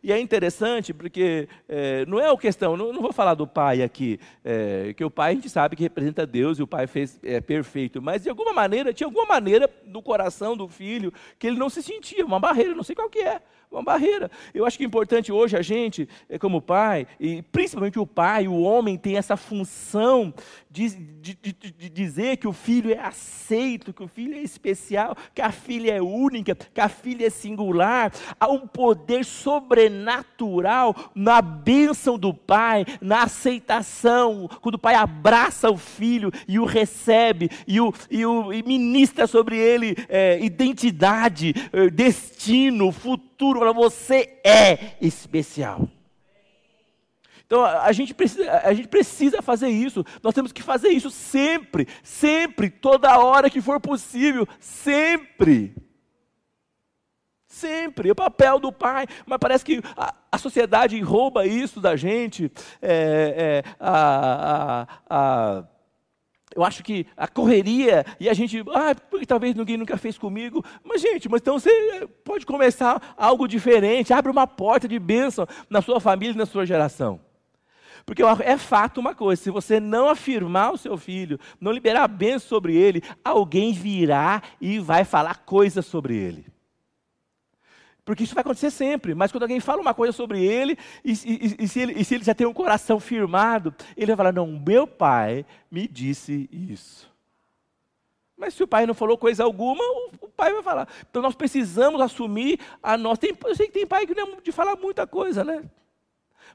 [0.03, 3.81] E é interessante porque é, não é a questão, não, não, vou falar do pai
[3.81, 7.19] aqui, é, que o pai a gente sabe que representa Deus e o pai fez
[7.23, 11.57] é, perfeito, mas de alguma maneira, tinha alguma maneira no coração do filho que ele
[11.57, 14.32] não se sentia, uma barreira, não sei qual que é uma barreira.
[14.53, 18.47] Eu acho que é importante hoje a gente, é, como pai, e principalmente o pai,
[18.47, 20.34] o homem, tem essa função
[20.71, 25.15] de, de, de, de, dizer que o filho é aceito, que o filho é especial,
[25.36, 28.12] que a filha é única, que a filha é singular.
[28.39, 35.77] Há um poder sobrenatural na bênção do pai, na aceitação, quando o pai abraça o
[35.77, 41.89] filho e o recebe, e, o, e, o, e ministra sobre ele é, identidade, é,
[41.89, 45.88] destino, futuro futuro, você é especial.
[47.45, 51.88] Então a gente, precisa, a gente precisa fazer isso, nós temos que fazer isso sempre,
[52.04, 55.73] sempre, toda hora que for possível, sempre.
[57.47, 61.95] Sempre, é o papel do pai, mas parece que a, a sociedade rouba isso da
[61.95, 62.52] gente.
[62.82, 65.63] É, é, a, a, a
[66.55, 70.63] eu acho que a correria e a gente, ah, porque talvez ninguém nunca fez comigo.
[70.83, 75.81] Mas, gente, mas então você pode começar algo diferente, abre uma porta de bênção na
[75.81, 77.19] sua família e na sua geração.
[78.05, 82.49] Porque é fato uma coisa: se você não afirmar o seu filho, não liberar bênção
[82.49, 86.58] sobre ele, alguém virá e vai falar coisas sobre ele.
[88.09, 89.13] Porque isso vai acontecer sempre.
[89.13, 92.15] Mas quando alguém fala uma coisa sobre ele e, e, e, se, ele, e se
[92.15, 97.07] ele já tem um coração firmado, ele vai falar: Não, meu pai me disse isso.
[98.35, 99.83] Mas se o pai não falou coisa alguma,
[100.19, 100.87] o, pai vai falar.
[101.07, 103.21] Então nós precisamos assumir a nossa.
[103.21, 105.61] Tem, eu sei que tem pai que não é de falar muita coisa, né?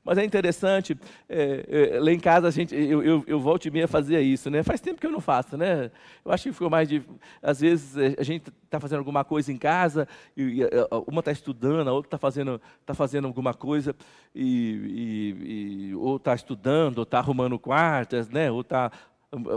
[0.05, 3.71] Mas é interessante, é, é, lá em casa a gente, eu, eu, eu volto e
[3.71, 4.63] meia fazia isso, né?
[4.63, 5.91] Faz tempo que eu não faço, né?
[6.23, 7.03] Eu acho que ficou mais de.
[7.43, 10.69] Às vezes é, a gente está fazendo alguma coisa em casa, e, e
[11.07, 13.97] uma está estudando, a outra está fazendo, tá fazendo alguma coisa,
[14.35, 18.51] e, e ou está estudando, ou está arrumando quartas, né?
[18.51, 18.93] Ou está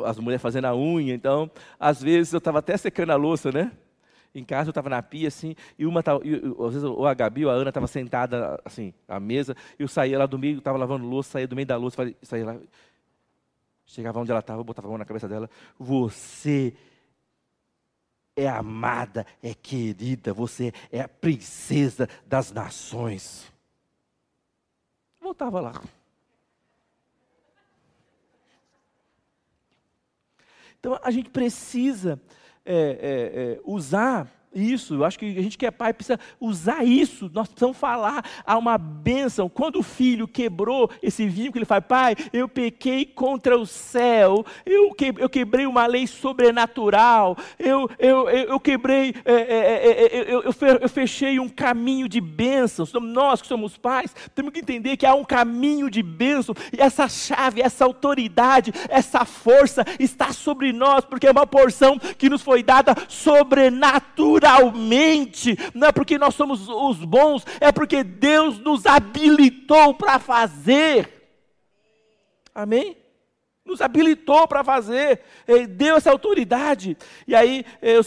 [0.06, 1.14] as mulheres fazendo a unha.
[1.14, 3.72] Então, às vezes eu estava até secando a louça, né?
[4.34, 6.36] Em casa eu estava na pia, assim, e uma, e,
[6.66, 10.18] às vezes ou a Gabi ou a Ana estava sentada, assim, à mesa, eu saía
[10.18, 12.58] lá do meio, estava lavando louça, saía do meio da louça, saía lá,
[13.86, 16.74] chegava onde ela estava, botava a mão na cabeça dela, você
[18.36, 23.52] é amada, é querida, você é a princesa das nações.
[25.20, 25.82] Voltava lá.
[30.80, 32.22] Então a gente precisa
[32.68, 34.28] é, é, é, usar
[34.58, 38.26] isso, eu acho que a gente que é pai precisa usar isso, nós precisamos falar.
[38.46, 39.48] Há uma bênção.
[39.48, 44.94] Quando o filho quebrou esse que ele fala, pai, eu pequei contra o céu, eu,
[44.94, 50.36] que, eu quebrei uma lei sobrenatural, eu, eu, eu, quebrei, é, é, é,
[50.82, 52.86] eu fechei um caminho de bênção.
[53.00, 57.08] Nós que somos pais, temos que entender que há um caminho de bênção, e essa
[57.08, 62.64] chave, essa autoridade, essa força está sobre nós, porque é uma porção que nos foi
[62.64, 69.94] dada sobrenatural naturalmente, não é porque nós somos os bons, é porque Deus nos habilitou
[69.94, 71.10] para fazer.
[72.56, 72.98] Amém?
[73.66, 76.98] Nos habilitou para fazer, Ele deu essa autoridade.
[77.28, 78.02] E aí eu,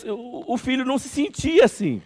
[0.47, 2.03] o filho não se sentia assim.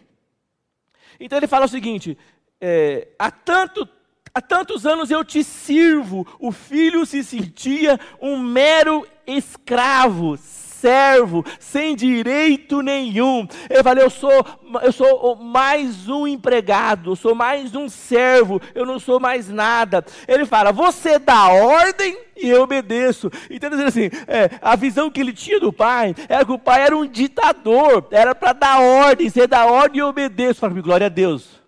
[1.20, 2.18] Então ele fala o seguinte:
[2.60, 3.88] é, há tanto
[4.34, 6.26] há tantos anos eu te sirvo.
[6.40, 10.36] O filho se sentia um mero escravo,
[10.84, 13.48] servo, sem direito nenhum.
[13.70, 14.44] Ele fala: eu sou,
[14.82, 20.04] eu sou mais um empregado, eu sou mais um servo, eu não sou mais nada.
[20.28, 23.30] Ele fala: você dá ordem e eu obedeço.
[23.48, 26.94] Então, assim, é, a visão que ele tinha do pai era que o pai era
[26.94, 30.60] um ditador, era para dar ordem, você dá ordem e eu obedeço.
[30.60, 31.62] Fala glória a Deus.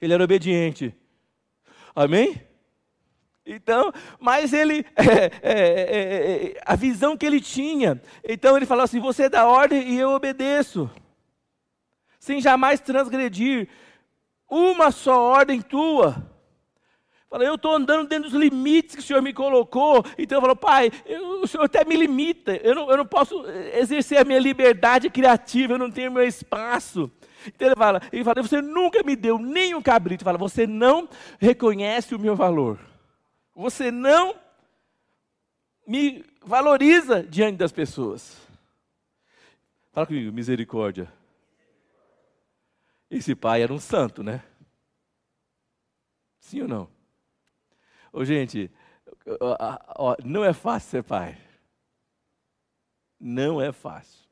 [0.00, 0.94] Ele era obediente.
[1.92, 2.47] Amém?
[3.50, 8.84] Então, mas ele, é, é, é, é, a visão que ele tinha, então ele falou
[8.84, 10.90] assim: você dá ordem e eu obedeço,
[12.20, 13.68] sem jamais transgredir
[14.50, 16.30] uma só ordem tua.
[17.30, 20.02] Falei, eu estou andando dentro dos limites que o Senhor me colocou.
[20.16, 22.56] Então eu falo, pai, eu, o Senhor até me limita.
[22.56, 27.10] Eu não, eu não posso exercer a minha liberdade criativa, eu não tenho meu espaço.
[27.46, 30.24] Então ele fala, ele fala, você nunca me deu nem um cabrito.
[30.24, 31.06] Fala, você não
[31.38, 32.87] reconhece o meu valor.
[33.58, 34.38] Você não
[35.84, 38.40] me valoriza diante das pessoas.
[39.90, 41.12] Fala comigo, misericórdia.
[43.10, 44.44] Esse pai era um santo, né?
[46.38, 46.88] Sim ou não?
[48.12, 48.70] Ô, gente,
[49.40, 51.36] ó, não é fácil ser pai.
[53.18, 54.24] Não é fácil.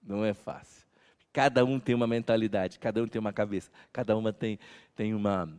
[0.00, 0.86] Não é fácil.
[1.32, 4.60] Cada um tem uma mentalidade, cada um tem uma cabeça, cada uma tem,
[4.94, 5.52] tem uma,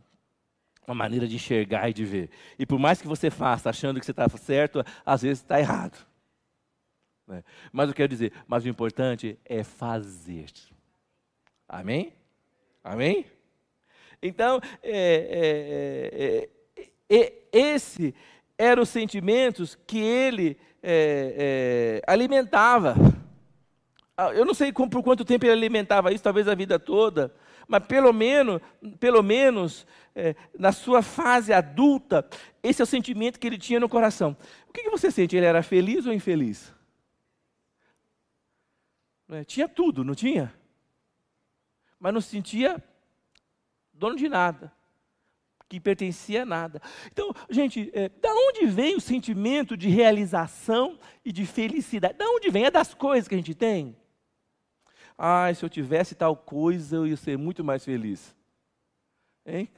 [0.88, 2.30] uma maneira de enxergar e de ver.
[2.58, 5.98] E por mais que você faça achando que você está certo, às vezes está errado.
[7.26, 7.44] Né?
[7.70, 10.46] Mas eu quero dizer, mas o importante é fazer.
[11.68, 12.12] Amém?
[12.82, 13.26] Amém?
[14.22, 16.48] Então, é,
[16.80, 18.14] é, é, é esse
[18.56, 22.96] eram os sentimentos que ele é, é, alimentava.
[24.16, 27.32] Ah, eu não sei por quanto tempo ele alimentava isso, talvez a vida toda,
[27.68, 28.62] mas pelo menos,
[28.98, 32.26] pelo menos é, na sua fase adulta,
[32.62, 34.34] esse é o sentimento que ele tinha no coração.
[34.66, 35.36] O que, que você sente?
[35.36, 36.72] Ele era feliz ou infeliz?
[39.28, 40.52] É, tinha tudo, não tinha?
[42.00, 42.82] Mas não se sentia
[43.92, 44.72] dono de nada,
[45.68, 46.80] que pertencia a nada.
[47.12, 52.14] Então, gente, é, da onde vem o sentimento de realização e de felicidade?
[52.14, 52.64] Da onde vem?
[52.64, 53.94] É das coisas que a gente tem?
[55.18, 58.32] Ah, se eu tivesse tal coisa, eu ia ser muito mais feliz.
[59.44, 59.68] Hein?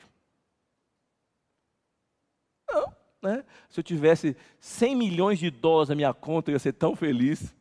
[2.68, 3.44] Não, né?
[3.70, 7.54] Se eu tivesse 100 milhões de dólares na minha conta, eu ia ser tão feliz.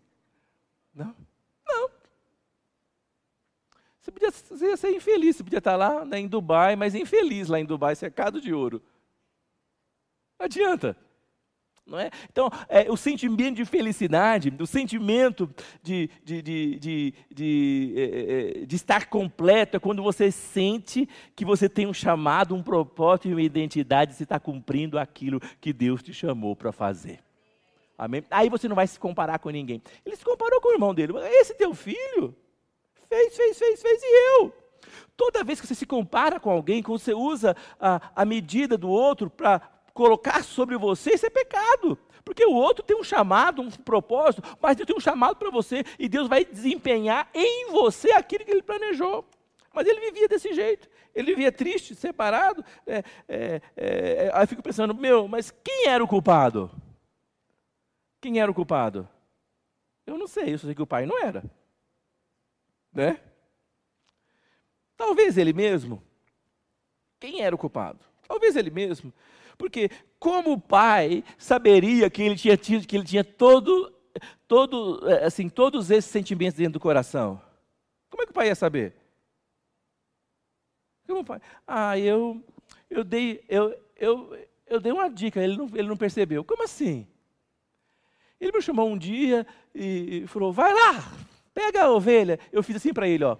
[0.94, 1.16] Não,
[1.66, 1.90] não.
[4.02, 7.48] Você, podia, você ia ser infeliz, você podia estar lá né, em Dubai, mas infeliz
[7.48, 8.84] lá em Dubai, cercado de ouro.
[10.38, 10.98] Adianta.
[11.90, 12.12] Não é?
[12.32, 15.50] Então, é, o sentimento de felicidade, o sentimento
[15.82, 21.44] de, de, de, de, de, é, é, de estar completo é quando você sente que
[21.44, 26.04] você tem um chamado, um propósito e uma identidade, você está cumprindo aquilo que Deus
[26.04, 27.20] te chamou para fazer.
[27.98, 28.24] Amém?
[28.30, 29.82] Aí você não vai se comparar com ninguém.
[30.06, 31.14] Ele se comparou com o irmão dele.
[31.42, 32.36] Esse teu filho
[33.10, 34.54] fez, fez, fez, fez e eu.
[35.18, 38.90] Toda vez que você se compara com alguém, quando você usa a, a medida do
[38.90, 39.60] outro para
[40.00, 42.00] colocar sobre você, isso é pecado.
[42.24, 45.84] Porque o outro tem um chamado, um propósito, mas Deus tem um chamado para você
[45.98, 49.26] e Deus vai desempenhar em você aquilo que Ele planejou.
[49.74, 50.90] Mas ele vivia desse jeito.
[51.14, 52.64] Ele vivia triste, separado.
[52.88, 56.72] É, é, é, aí eu fico pensando, meu, mas quem era o culpado?
[58.22, 59.08] Quem era o culpado?
[60.08, 61.44] Eu não sei, eu sei que o pai não era.
[62.92, 63.20] Né?
[64.98, 66.02] Talvez ele mesmo.
[67.20, 68.00] Quem era o culpado?
[68.28, 69.14] Talvez ele mesmo.
[69.60, 73.94] Porque como o pai saberia que ele tinha tido, que ele tinha todo,
[74.48, 77.42] todo, é, assim, todos esses sentimentos dentro do coração?
[78.10, 78.96] Como é que o pai ia saber?
[81.06, 81.42] Como pai?
[81.68, 82.42] Ah, eu,
[82.90, 86.42] eu dei, eu, eu, eu dei uma dica, ele não, ele não percebeu.
[86.46, 87.06] Como assim?
[88.40, 89.46] Ele me chamou um dia
[89.76, 91.12] e falou: vai lá,
[91.54, 92.40] pega a ovelha.
[92.50, 93.38] Eu fiz assim para ele, ó.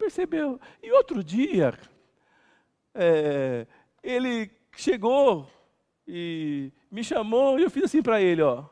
[0.00, 0.58] Percebeu.
[0.82, 1.78] E outro dia,
[2.94, 3.66] é,
[4.02, 5.48] ele chegou
[6.08, 8.64] e me chamou e eu fiz assim para ele, ó.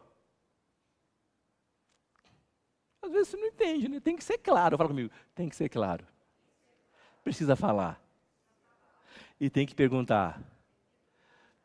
[3.03, 4.01] Às vezes você não entende, né?
[4.01, 4.77] Tem que ser claro.
[4.77, 6.07] Fala comigo, tem que ser claro.
[7.23, 8.03] Precisa falar.
[9.39, 10.43] E tem que perguntar: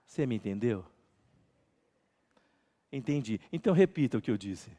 [0.05, 0.85] Você me entendeu?
[2.91, 3.39] Entendi.
[3.51, 4.71] Então repita o que eu disse.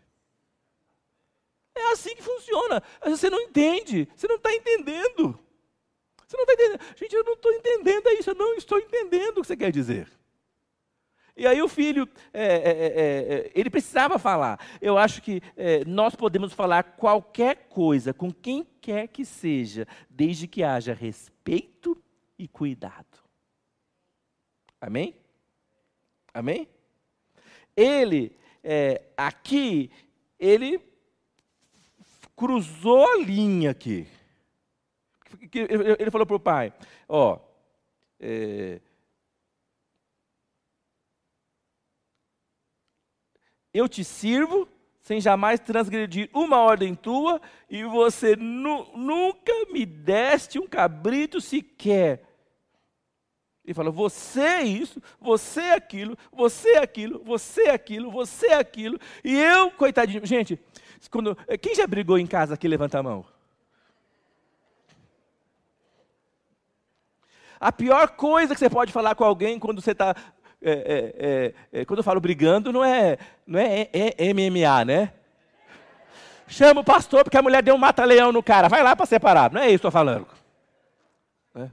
[1.74, 2.82] É assim que funciona.
[3.04, 5.38] Você não entende, você não está entendendo.
[6.26, 6.80] Você não está entendendo.
[6.96, 10.08] Gente, eu não estou entendendo isso, eu não estou entendendo o que você quer dizer.
[11.36, 14.58] E aí o filho, é, é, é, é, ele precisava falar.
[14.80, 20.46] Eu acho que é, nós podemos falar qualquer coisa com quem quer que seja, desde
[20.46, 22.00] que haja respeito
[22.38, 23.18] e cuidado.
[24.80, 25.16] Amém?
[26.32, 26.68] Amém?
[27.76, 29.90] Ele, é, aqui,
[30.38, 30.80] ele
[32.36, 34.06] cruzou a linha aqui.
[35.52, 36.72] Ele falou para o pai:
[37.08, 37.38] Ó,
[38.20, 38.80] é,
[43.72, 44.68] eu te sirvo
[45.00, 52.22] sem jamais transgredir uma ordem tua, e você nu nunca me deste um cabrito sequer.
[53.64, 58.46] Ele fala: você é isso, você é aquilo, você é aquilo, você é aquilo, você
[58.46, 60.58] é aquilo, e eu, coitadinho, gente,
[61.10, 63.24] quando, quem já brigou em casa aqui, levanta a mão.
[67.60, 70.14] A pior coisa que você pode falar com alguém quando você está
[70.66, 75.12] é, é, é, é, quando eu falo brigando, não é, não é, é MMA, né?
[76.48, 78.68] Chama o pastor porque a mulher deu um mata-leão no cara.
[78.68, 79.52] Vai lá para separar.
[79.52, 80.26] Não é isso que estou falando.
[81.54, 81.68] É.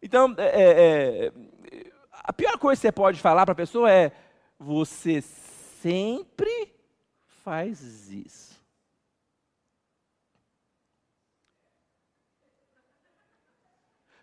[0.00, 1.32] Então, é,
[2.12, 4.12] a pior coisa que você pode falar para a pessoa é:
[4.58, 6.73] você sempre
[7.44, 8.54] faz isso.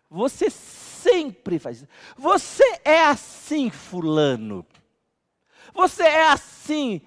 [0.09, 1.87] Você sempre faz isso.
[2.17, 4.65] Você é assim, fulano.
[5.73, 7.01] Você é assim,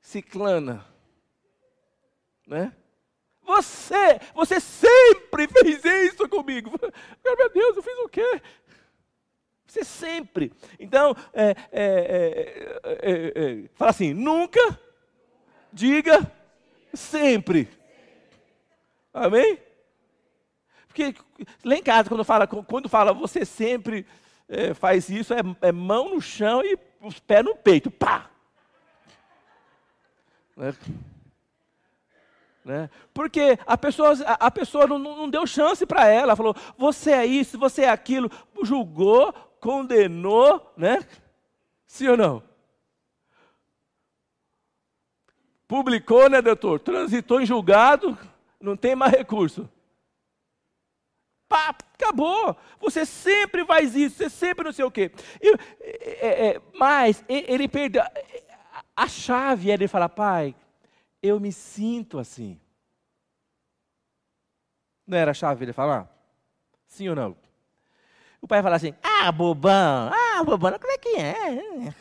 [0.00, 0.84] ciclana.
[2.46, 2.74] Né?
[3.44, 6.70] Você, você sempre fez isso comigo.
[7.22, 8.42] Meu Deus, eu fiz o quê?
[9.66, 10.52] Você sempre.
[10.80, 14.58] Então, é, é, é, fala assim: nunca,
[15.72, 16.30] diga
[16.92, 17.68] sempre.
[19.12, 19.58] Amém?
[20.88, 21.14] Porque
[21.64, 24.06] lá em casa, quando fala, quando fala você sempre
[24.48, 27.90] é, faz isso, é, é, mão no chão e os pés no peito.
[27.90, 28.30] Pá!
[30.56, 30.74] Né?
[32.64, 32.90] Né?
[33.12, 37.58] Porque a pessoa, a, pessoa não, não deu chance para ela, falou, você é isso,
[37.58, 38.30] você é aquilo,
[38.62, 41.00] julgou, condenou, né?
[41.86, 42.51] Sim ou não?
[45.72, 46.80] Publicou, né, doutor?
[46.80, 48.18] Transitou em julgado,
[48.60, 49.68] não tem mais recurso
[51.52, 52.56] pá, acabou.
[52.80, 55.12] Você sempre faz isso, você sempre não sei o quê.
[55.40, 58.02] E, é, é, mas ele perdeu.
[58.96, 60.54] A chave é ele falar, pai,
[61.22, 62.58] eu me sinto assim.
[65.06, 66.08] Não era a chave ele falar?
[66.86, 67.36] Sim ou não?
[68.40, 71.94] O pai fala assim, ah, bobão, ah, bobão, como é que é?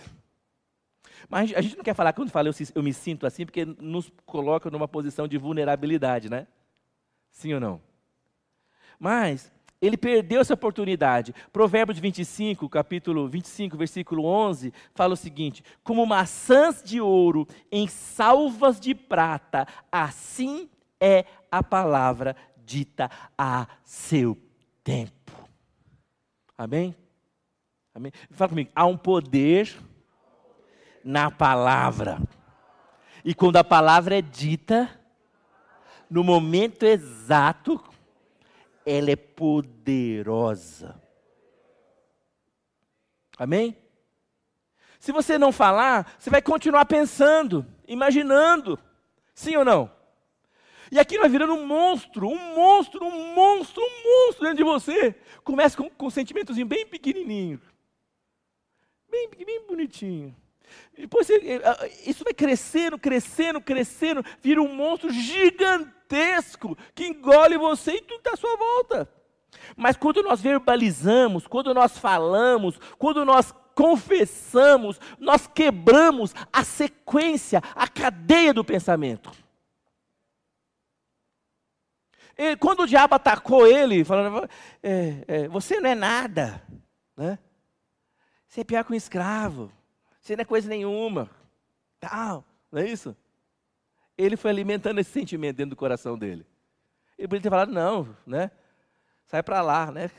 [1.31, 4.11] Mas a gente não quer falar, quando fala eu, eu me sinto assim, porque nos
[4.25, 6.45] coloca numa posição de vulnerabilidade, né?
[7.31, 7.81] Sim ou não?
[8.99, 9.49] Mas
[9.81, 11.33] ele perdeu essa oportunidade.
[11.53, 18.77] Provérbios 25, capítulo 25, versículo 11, fala o seguinte: Como maçãs de ouro em salvas
[18.77, 24.37] de prata, assim é a palavra dita a seu
[24.83, 25.31] tempo.
[26.57, 26.93] Amém?
[27.95, 28.11] Amém?
[28.31, 28.69] Fala comigo.
[28.75, 29.73] Há um poder
[31.03, 32.19] Na palavra.
[33.23, 34.89] E quando a palavra é dita,
[36.09, 37.81] no momento exato,
[38.85, 40.99] ela é poderosa.
[43.37, 43.77] Amém?
[44.99, 48.77] Se você não falar, você vai continuar pensando, imaginando.
[49.33, 49.91] Sim ou não?
[50.91, 55.15] E aquilo vai virando um monstro, um monstro, um monstro, um monstro dentro de você.
[55.43, 57.61] Começa com, com um sentimentozinho bem pequenininho.
[59.09, 60.35] Bem, bem bonitinho.
[60.97, 67.93] Depois eh, ah, isso vai crescendo, crescendo, crescendo, vira um monstro gigantesco que engole você
[67.95, 69.09] e tudo está à sua volta.
[69.75, 77.87] Mas quando nós verbalizamos, quando nós falamos, quando nós confessamos, nós quebramos a sequência, a
[77.87, 79.31] cadeia do pensamento.
[82.37, 84.49] E quando o diabo atacou ele, falando,
[84.81, 86.61] é, é, você não é nada,
[87.15, 87.37] né?
[88.47, 89.71] você é pior que um escravo,
[90.21, 91.29] você não é coisa nenhuma,
[91.99, 93.15] tal, não é isso?
[94.15, 96.45] Ele foi alimentando esse sentimento dentro do coração dele.
[97.17, 98.51] Ele poderia ter falado, não, né?
[99.25, 100.11] Sai para lá, né?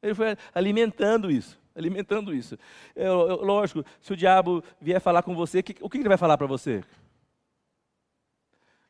[0.00, 2.56] Ele foi alimentando isso, alimentando isso.
[2.94, 6.38] É, lógico, se o diabo vier falar com você, que, o que ele vai falar
[6.38, 6.84] para você?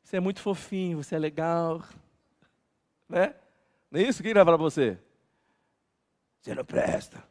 [0.02, 1.82] Você é muito fofinho, você é legal,
[3.08, 3.34] né?
[3.90, 4.98] Não é isso que ele vai falar para você?
[6.38, 7.24] Você não presta,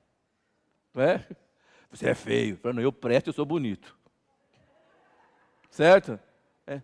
[0.95, 1.27] né?
[1.91, 2.57] Você é feio.
[2.57, 3.97] Falando, eu presto, eu sou bonito.
[5.69, 6.19] Certo?
[6.65, 6.81] É.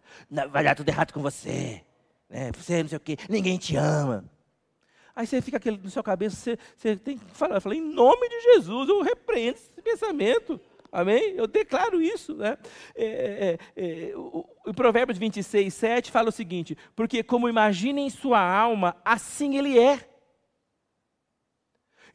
[0.50, 1.84] Vai dar tudo errado com você.
[2.30, 2.52] Né?
[2.54, 4.26] Você não sei o quê, ninguém te ama.
[5.16, 8.40] Aí você fica aquele no seu cabeça, você, você tem que falar, em nome de
[8.54, 10.62] Jesus, eu repreendo esse pensamento.
[10.92, 11.34] Amém?
[11.36, 12.36] Eu declaro isso.
[12.36, 12.58] Né?
[12.96, 18.10] É, é, é, o, o Provérbios 26, 7 fala o seguinte: Porque como imagina em
[18.10, 20.08] sua alma, assim ele é.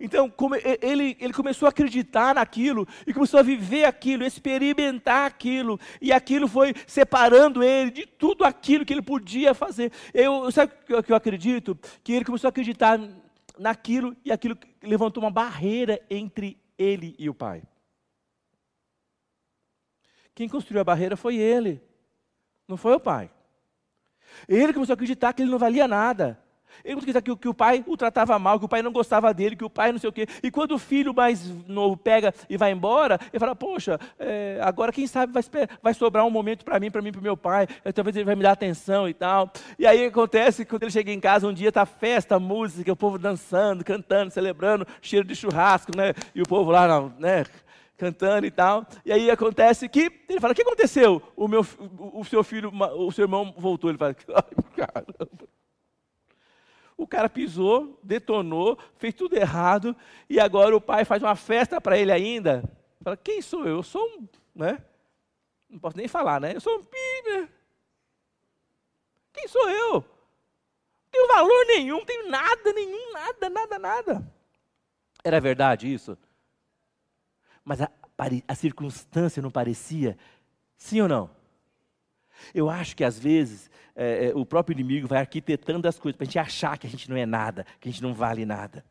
[0.05, 0.33] Então,
[0.81, 6.49] ele, ele começou a acreditar naquilo, e começou a viver aquilo, experimentar aquilo, e aquilo
[6.49, 9.93] foi separando ele de tudo aquilo que ele podia fazer.
[10.13, 11.79] Eu, sabe o que eu acredito?
[12.03, 12.99] Que ele começou a acreditar
[13.57, 17.63] naquilo, e aquilo levantou uma barreira entre ele e o pai.
[20.35, 21.81] Quem construiu a barreira foi ele,
[22.67, 23.31] não foi o pai.
[24.49, 26.42] Ele começou a acreditar que ele não valia nada.
[26.85, 28.93] Ele começou a acreditar que, que o pai o tratava mal, que o pai não
[28.93, 30.27] gostava dele, que o pai não sei o quê.
[30.43, 34.93] E quando o filho mais novo pega e vai embora, ele fala: Poxa, é, agora
[34.93, 35.43] quem sabe vai,
[35.83, 37.67] vai sobrar um momento para mim, para mim, para o meu pai.
[37.95, 39.51] Talvez ele vai me dar atenção e tal.
[39.79, 43.19] E aí acontece quando ele chega em casa, um dia está festa, música, o povo
[43.19, 46.15] dançando, cantando, celebrando, cheiro de churrasco, né?
[46.35, 47.45] E o povo lá, né?
[48.03, 48.85] cantando e tal.
[49.05, 51.23] E aí acontece que ele fala: "O que aconteceu?
[51.37, 51.65] O meu
[51.99, 53.91] o seu filho, o seu irmão voltou".
[53.91, 54.15] Ele fala:
[54.77, 55.62] "Caramba".
[56.97, 59.97] O cara pisou, detonou, fez tudo errado
[60.29, 62.63] e agora o pai faz uma festa para ele ainda.
[63.03, 63.77] Fala: "Quem sou eu?
[63.77, 64.83] Eu sou um, né?
[65.69, 66.55] Não posso nem falar, né?
[66.55, 67.49] Eu sou um pibe.
[69.33, 69.95] Quem sou eu?
[69.95, 74.33] Não tenho valor nenhum, não tenho nada nenhum, nada, nada, nada.
[75.25, 76.17] Era verdade isso?
[77.65, 77.91] mas a,
[78.49, 80.19] a circunstância não parecia.
[80.77, 81.31] Sim ou não?
[82.55, 86.25] Eu acho que às vezes é, é, o próprio inimigo vai arquitetando as coisas para
[86.25, 88.85] a gente achar que a gente não é nada, que a gente não vale nada.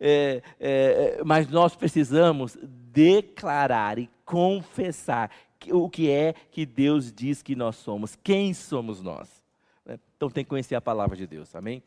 [0.00, 5.30] É, é, é mas nós precisamos declarar e confessar
[5.70, 9.42] o que é que Deus diz que nós somos, quem somos nós.
[9.84, 9.98] Né?
[10.16, 11.82] Então tem que conhecer a palavra de Deus, amém?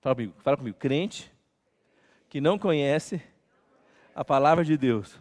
[0.00, 1.30] Fala comigo, fala comigo, crente
[2.28, 3.22] que não conhece
[4.14, 5.18] a palavra de Deus,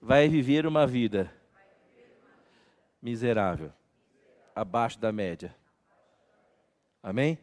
[0.00, 1.32] vai viver uma vida
[3.00, 3.72] miserável,
[4.54, 5.54] abaixo da média.
[7.02, 7.38] Amém?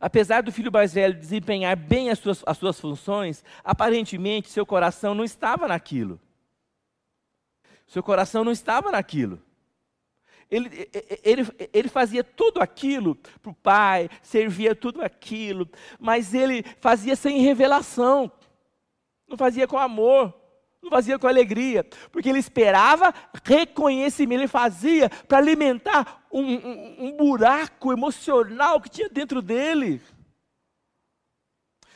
[0.00, 5.14] Apesar do filho mais velho desempenhar bem as suas, as suas funções, aparentemente seu coração
[5.14, 6.20] não estava naquilo.
[7.86, 9.40] Seu coração não estava naquilo.
[10.50, 10.88] Ele,
[11.24, 15.68] ele, ele fazia tudo aquilo para o pai, servia tudo aquilo,
[15.98, 18.30] mas ele fazia sem revelação,
[19.26, 20.32] não fazia com amor,
[20.86, 23.12] não fazia com alegria, porque ele esperava
[23.44, 30.00] reconhecimento, ele fazia para alimentar um, um, um buraco emocional que tinha dentro dele.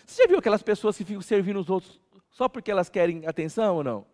[0.04, 3.76] Você já viu aquelas pessoas que ficam servindo os outros só porque elas querem atenção
[3.76, 4.06] ou não?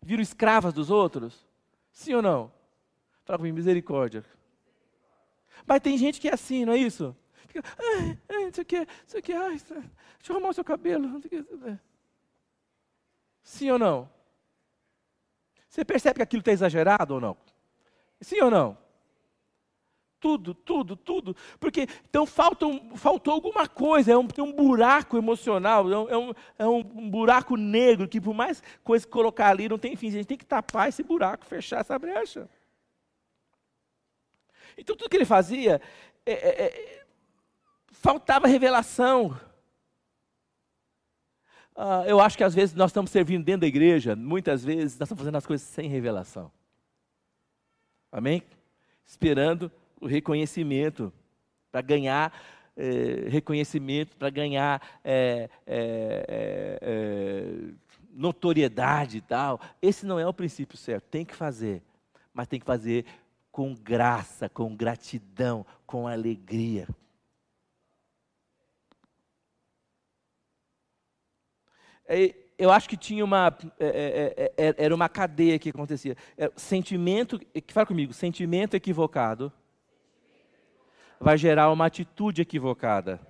[0.00, 1.46] Viram escravas dos outros?
[1.90, 2.52] Sim ou não?
[3.24, 4.24] Fala comigo, misericórdia.
[5.66, 7.14] Mas tem gente que é assim, não é isso?
[7.48, 9.74] Fica, ai, ai, isso aqui, isso aqui, ai, deixa
[10.28, 11.20] eu arrumar o seu cabelo.
[13.42, 14.08] Sim ou não?
[15.68, 17.36] Você percebe que aquilo está exagerado ou não?
[18.20, 18.76] Sim ou não?
[20.20, 21.36] tudo, tudo, tudo.
[21.58, 26.08] Porque então falta um, faltou alguma coisa, é um, tem um buraco emocional, é, um,
[26.08, 29.96] é, um, é um buraco negro que por mais coisa que colocar ali não tem
[29.96, 30.08] fim.
[30.08, 32.48] A gente tem que tapar esse buraco, fechar essa brecha.
[34.76, 35.80] Então tudo que ele fazia,
[36.26, 37.04] é, é, é
[37.90, 39.38] faltava revelação.
[41.74, 45.06] Ah, eu acho que às vezes nós estamos servindo dentro da igreja, muitas vezes nós
[45.06, 46.50] estamos fazendo as coisas sem revelação.
[48.12, 48.42] Amém?
[49.06, 51.12] Esperando o reconhecimento,
[51.70, 52.32] para ganhar
[52.76, 56.78] é, reconhecimento, para ganhar é, é,
[58.12, 59.60] notoriedade e tal.
[59.80, 61.04] Esse não é o princípio certo.
[61.04, 61.82] Tem que fazer,
[62.32, 63.04] mas tem que fazer
[63.52, 66.88] com graça, com gratidão, com alegria.
[72.58, 76.16] Eu acho que tinha uma é, é, é, era uma cadeia que acontecia.
[76.56, 79.52] sentimento, fala comigo, sentimento equivocado
[81.20, 83.20] vai gerar uma atitude equivocada,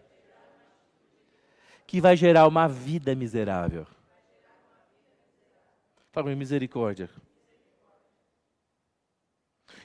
[1.87, 3.85] que vai gerar uma vida miserável.
[6.13, 7.11] Fala comigo, misericórdia.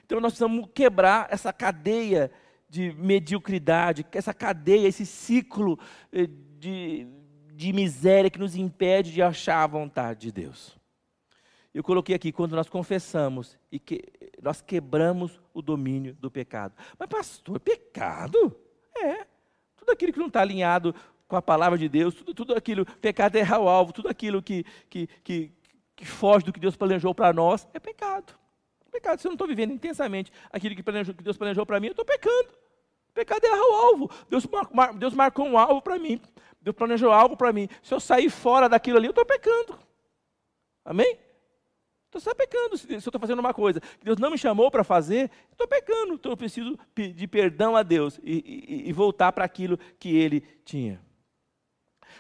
[0.06, 2.32] Então nós precisamos quebrar essa cadeia
[2.70, 5.80] de mediocridade, essa cadeia, esse ciclo
[6.60, 7.08] de,
[7.56, 10.78] de miséria que nos impede de achar a vontade de Deus.
[11.74, 14.04] Eu coloquei aqui, quando nós confessamos e que
[14.42, 16.74] nós quebramos o domínio do pecado.
[16.98, 18.56] Mas, pastor, pecado?
[18.98, 19.26] É.
[19.78, 20.94] Tudo aquilo que não está alinhado
[21.28, 24.42] com a palavra de Deus, tudo, tudo aquilo, pecado é errar o alvo, tudo aquilo
[24.42, 25.52] que, que, que,
[25.96, 28.34] que foge do que Deus planejou para nós, é pecado.
[28.92, 31.88] Pecado, se eu não estou vivendo intensamente aquilo que, planejou, que Deus planejou para mim,
[31.88, 32.50] eu estou pecando.
[33.14, 34.12] Pecado é errar o alvo.
[34.30, 36.22] Deus, mar, Deus marcou um alvo para mim.
[36.66, 37.70] Deus planejou algo para mim.
[37.84, 39.78] Se eu sair fora daquilo ali, eu estou pecando.
[40.84, 41.16] Amém?
[42.08, 44.84] Estou só pecando se eu estou fazendo uma coisa que Deus não me chamou para
[44.84, 46.16] fazer, estou pecando.
[46.16, 50.42] Então eu preciso pedir perdão a Deus e, e, e voltar para aquilo que Ele
[50.66, 51.00] tinha.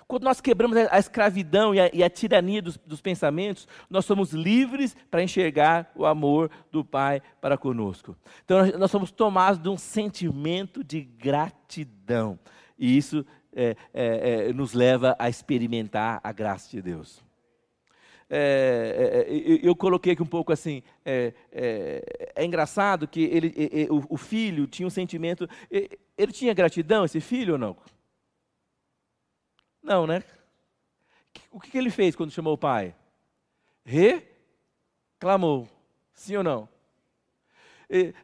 [0.07, 4.31] Quando nós quebramos a escravidão e a, e a tirania dos, dos, pensamentos, nós somos
[4.31, 8.15] livres para enxergar o amor do Pai para conosco.
[8.43, 12.37] Então nós, nós somos tomados de um sentimento de gratidão.
[12.77, 13.25] E isso
[13.55, 17.23] é, é, é, nos leva a experimentar a graça de Deus
[18.29, 21.33] é, é, eu coloquei aqui um pouco assim, é,
[22.43, 27.59] engraçado que ele, o, o, filho tinha um sentimento, ele tinha gratidão, esse filho ou
[27.59, 27.77] não?
[29.81, 30.23] Não, né?
[31.51, 32.95] O que, que ele fez quando chamou o pai?
[35.19, 35.69] Reclamou,
[36.11, 36.67] sim ou não?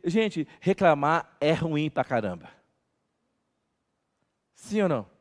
[0.04, 2.50] Gente, reclamar é ruim pra caramba.
[4.56, 5.21] Sim ou não?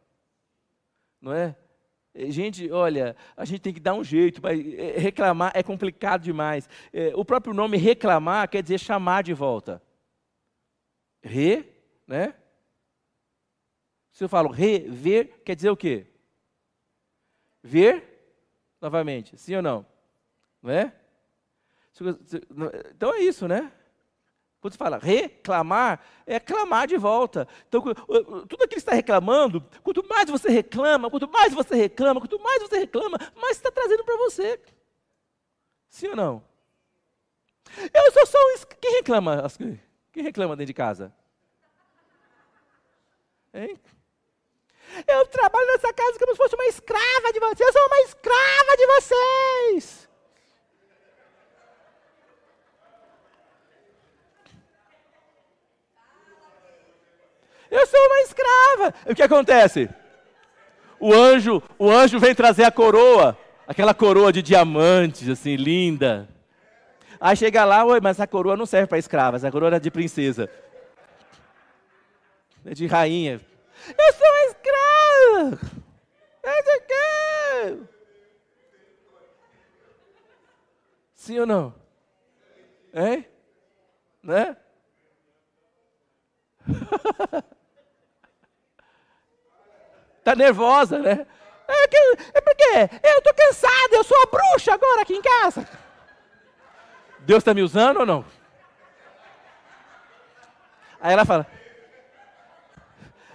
[1.20, 1.56] Não é?
[2.14, 6.22] Eh, gente, olha, a gente tem que dar um jeito, mas eh, reclamar é complicado
[6.22, 6.68] demais.
[6.92, 9.82] Eh, o próprio nome reclamar quer dizer chamar de volta.
[11.22, 11.64] Re,
[12.06, 12.34] né?
[14.12, 16.06] Se eu falo rever, quer dizer o quê?
[17.62, 18.10] Ver
[18.80, 19.86] novamente, sim ou não?
[20.62, 20.94] Não é?
[22.94, 23.70] Então é isso, né?
[24.60, 27.48] Quando você fala reclamar, é clamar de volta.
[27.66, 32.38] Então, tudo aquilo que está reclamando, quanto mais você reclama, quanto mais você reclama, quanto
[32.38, 34.60] mais você reclama, mais está trazendo para você.
[35.88, 36.44] Sim ou não?
[37.94, 38.54] Eu sou só um.
[38.80, 39.46] Quem reclama?
[40.12, 41.14] Quem reclama dentro de casa?
[43.54, 43.80] Hein?
[45.06, 47.60] Eu trabalho nessa casa como se fosse uma escrava de vocês.
[47.60, 50.09] Eu sou uma escrava de vocês.
[57.70, 58.94] Eu sou uma escrava.
[59.06, 59.88] E o que acontece?
[60.98, 66.28] O anjo, o anjo vem trazer a coroa, aquela coroa de diamantes, assim, linda.
[67.20, 69.90] Aí chega lá, oi, mas essa coroa não serve para escrava, essa coroa é de
[69.90, 70.50] princesa.
[72.64, 73.40] É de rainha.
[73.88, 75.58] Eu sou uma escrava.
[76.42, 77.88] Eu quero.
[81.14, 81.74] Sim ou não?
[82.92, 83.26] Hein?
[84.22, 84.56] Né?
[90.20, 91.26] Está nervosa, né?
[91.66, 91.96] É, que,
[92.34, 95.66] é porque eu estou cansada, eu sou a bruxa agora aqui em casa.
[97.20, 98.24] Deus está me usando ou não?
[101.00, 101.46] Aí ela fala: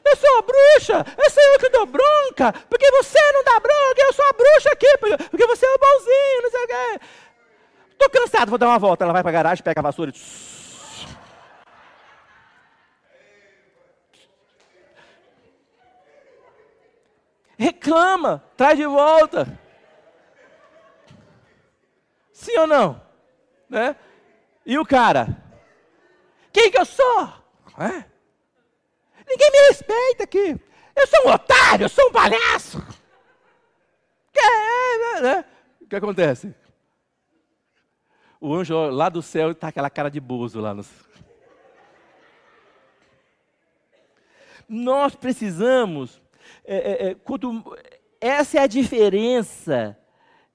[0.04, 4.02] Eu sou a bruxa, eu sou eu que dou bronca, porque você não dá bronca,
[4.02, 4.98] eu sou a bruxa aqui,
[5.32, 7.00] porque você é o bonzinho, não sei o quê.
[7.92, 9.06] Estou cansado, vou dar uma volta.
[9.06, 10.55] Ela vai para a garagem, pega a vassoura e.
[17.58, 19.60] reclama, traz de volta.
[22.32, 23.02] Sim ou não?
[23.70, 23.96] Né?
[24.66, 25.44] E o cara?
[26.52, 27.34] Quem que eu sou?
[27.78, 28.06] É?
[29.28, 30.60] Ninguém me respeita aqui.
[30.96, 32.82] Eu sou um otário, eu sou um palhaço.
[34.32, 35.46] Que é, né?
[35.82, 36.54] O que acontece?
[38.40, 40.74] O anjo lá do céu está aquela cara de bozo lá.
[40.74, 40.90] Nos...
[44.68, 46.22] Nós precisamos,
[46.64, 47.78] é, é, é quando,
[48.20, 49.98] essa é a diferença.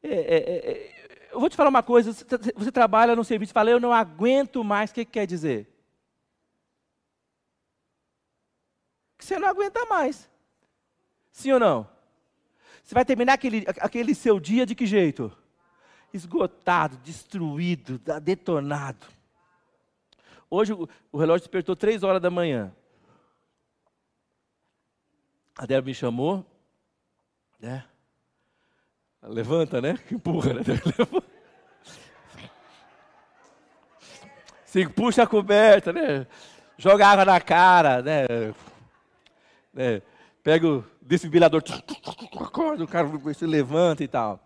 [0.03, 2.25] É, é, eu vou te falar uma coisa: você,
[2.55, 5.69] você trabalha no serviço e fala, eu não aguento mais, o que, que quer dizer?
[9.17, 10.29] Que você não aguenta mais.
[11.31, 11.89] Sim ou não?
[12.83, 15.31] Você vai terminar aquele, aquele seu dia de que jeito?
[16.13, 19.07] Esgotado, destruído, detonado.
[20.51, 22.75] Hoje o relógio despertou três horas da manhã.
[25.57, 26.45] A Débora me chamou,
[27.59, 27.85] né?
[29.23, 29.99] Levanta, né?
[30.11, 30.63] Empurra, né?
[34.65, 36.27] Se puxa a coberta, né?
[36.79, 38.27] Joga água na cara, né?
[39.75, 40.01] né?
[40.43, 41.63] Pega o desfibrilador,
[42.41, 44.41] acorda, o cara se levanta e tal.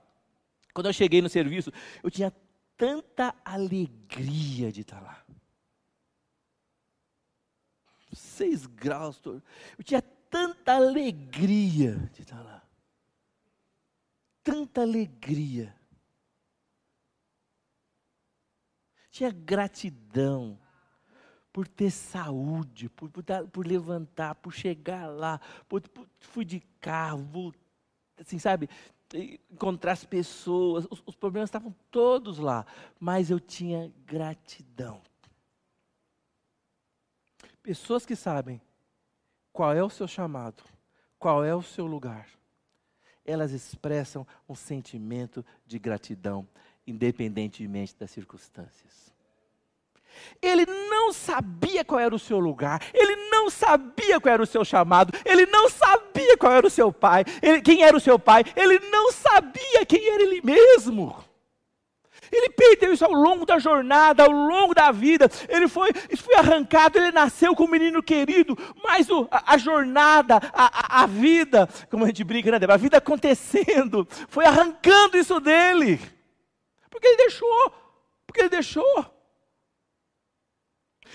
[0.72, 1.70] Quando eu cheguei no serviço,
[2.02, 2.32] eu tinha
[2.76, 5.22] tanta alegria de estar lá.
[8.12, 10.02] Seis graus, eu tinha
[10.34, 12.60] tanta alegria de estar lá.
[14.42, 15.72] Tanta alegria.
[19.12, 20.58] Tinha gratidão
[21.52, 23.22] por ter saúde, por, por,
[23.52, 27.54] por levantar, por chegar lá, por, por, fui de carro,
[28.18, 28.68] assim, sabe,
[29.48, 32.66] encontrar as pessoas, os, os problemas estavam todos lá,
[32.98, 35.00] mas eu tinha gratidão.
[37.62, 38.60] Pessoas que sabem
[39.54, 40.64] qual é o seu chamado,
[41.16, 42.26] qual é o seu lugar,
[43.24, 46.46] elas expressam um sentimento de gratidão,
[46.84, 49.14] independentemente das circunstâncias.
[50.42, 54.64] Ele não sabia qual era o seu lugar, ele não sabia qual era o seu
[54.64, 58.42] chamado, ele não sabia qual era o seu pai, ele, quem era o seu pai,
[58.56, 61.16] ele não sabia quem era ele mesmo.
[62.36, 65.30] Ele perdeu isso ao longo da jornada, ao longo da vida.
[65.48, 70.98] Ele foi, foi arrancado, ele nasceu como menino querido, mas o, a, a, jornada, a,
[70.98, 72.74] a, a, vida, como a gente brinca, né, Débora?
[72.74, 76.00] A vida acontecendo, foi arrancando isso dele.
[76.90, 77.72] Porque ele deixou,
[78.26, 79.14] porque ele deixou.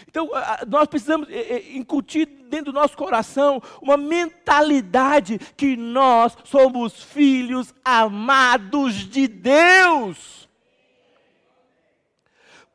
[0.07, 0.30] Então,
[0.67, 1.28] nós precisamos
[1.74, 10.39] incutir dentro do nosso coração uma mentalidade que nós somos filhos amados de Deus.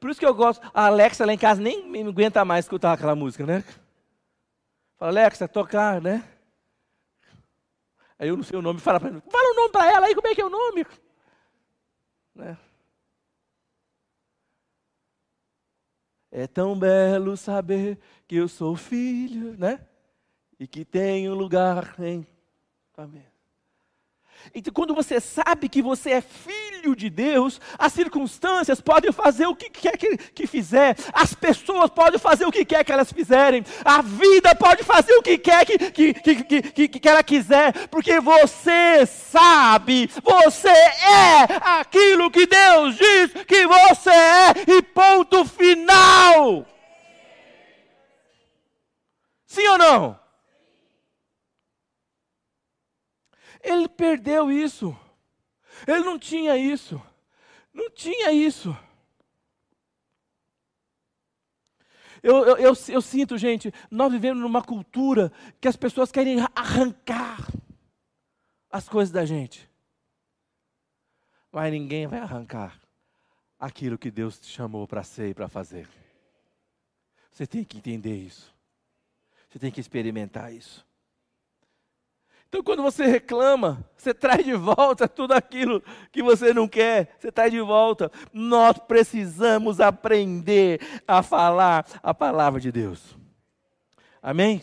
[0.05, 0.61] Por isso que eu gosto.
[0.75, 3.65] A Alexa lá em casa nem me aguenta mais escutar aquela música, né?
[4.99, 6.23] Fala, Alexa, tocar, né?
[8.19, 10.27] Aí eu não sei o nome, fala para fala o nome para ela aí, como
[10.29, 10.87] é que é o nome?
[12.35, 12.59] Né?
[16.31, 17.99] É tão belo saber
[18.29, 19.87] que eu sou filho, né?
[20.61, 22.27] E que tenho lugar em.
[22.95, 23.34] Amém.
[24.55, 29.57] Então, quando você sabe que você é filho de Deus, as circunstâncias podem fazer o
[29.57, 33.65] que quer que, que fizer, as pessoas podem fazer o que quer que elas fizerem,
[33.85, 38.21] a vida pode fazer o que quer que, que, que, que, que ela quiser, porque
[38.21, 41.47] você sabe, você é
[41.81, 46.67] aquilo que Deus diz que você é, e ponto final.
[49.47, 50.24] Sim ou não?
[53.65, 54.97] Ele perdeu isso.
[55.89, 57.01] Ele não tinha isso.
[57.73, 58.77] Não tinha isso.
[62.23, 67.49] Eu, eu, eu, eu, sinto, gente, nós vivemos numa cultura que as pessoas querem arrancar
[68.71, 69.69] as coisas da gente.
[71.51, 72.81] Mas ninguém vai arrancar
[73.59, 75.89] aquilo que Deus te chamou para ser e para fazer.
[77.31, 78.55] Você tem que entender isso.
[79.49, 80.87] Você tem que experimentar isso.
[82.55, 85.83] Então, quando você reclama, você traz de volta tudo aquilo
[86.13, 88.13] que você não quer, você traz de volta.
[88.33, 93.19] Nós precisamos aprender a falar a palavra de Deus.
[94.23, 94.63] Amém?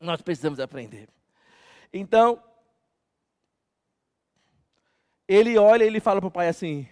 [0.00, 1.10] Nós precisamos aprender.
[1.92, 2.42] Então,
[5.28, 6.88] ele olha e ele fala para o pai assim: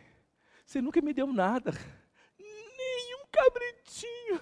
[0.67, 1.73] Você nunca me deu nada,
[2.39, 4.39] nenhum cabritinho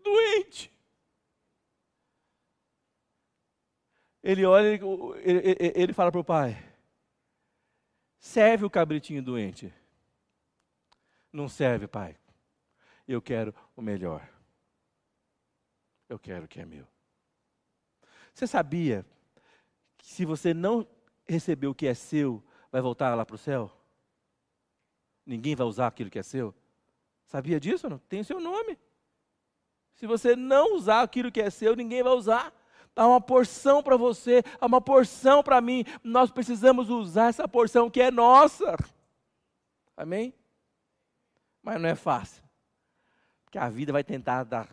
[0.00, 0.71] doente.
[4.22, 4.80] Ele olha, ele,
[5.24, 6.56] ele, ele fala para o pai:
[8.18, 9.72] serve o cabritinho doente.
[11.32, 12.16] Não serve, pai.
[13.08, 14.28] Eu quero o melhor.
[16.08, 16.86] Eu quero o que é meu.
[18.32, 19.04] Você sabia
[19.98, 20.86] que se você não
[21.26, 23.70] receber o que é seu, vai voltar lá para o céu?
[25.24, 26.54] Ninguém vai usar aquilo que é seu?
[27.26, 27.98] Sabia disso não?
[27.98, 28.78] Tem o seu nome.
[29.94, 32.52] Se você não usar aquilo que é seu, ninguém vai usar.
[32.94, 35.84] Há uma porção para você, há uma porção para mim.
[36.04, 38.76] Nós precisamos usar essa porção que é nossa.
[39.96, 40.34] Amém?
[41.62, 42.42] Mas não é fácil.
[43.44, 44.68] Porque a vida vai tentar dar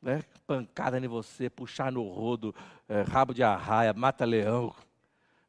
[0.00, 2.54] né, pancada em você, puxar no rodo,
[2.88, 4.74] é, rabo de arraia, mata-leão.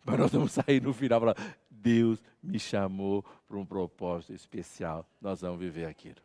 [0.05, 5.05] Mas nós vamos sair no final e falar: Deus me chamou para um propósito especial.
[5.19, 6.21] Nós vamos viver aquilo.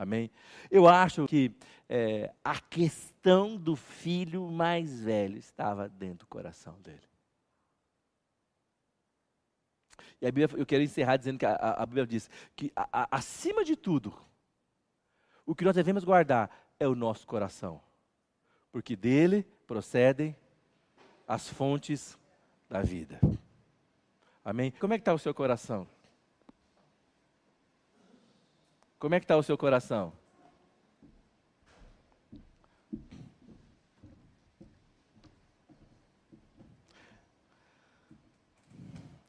[0.00, 0.30] Amém?
[0.70, 1.54] Eu acho que
[1.86, 7.02] é, a questão do filho mais velho estava dentro do coração dele.
[10.18, 13.08] E a Bíblia, eu quero encerrar dizendo que a, a Bíblia diz que, a, a,
[13.18, 14.18] acima de tudo,
[15.44, 17.78] o que nós devemos guardar é o nosso coração,
[18.72, 20.34] porque dele procedem
[21.28, 22.18] as fontes
[22.70, 23.20] da vida.
[24.42, 24.70] Amém?
[24.70, 25.86] Como é que está o seu coração?
[29.00, 30.12] Como é que está o seu coração?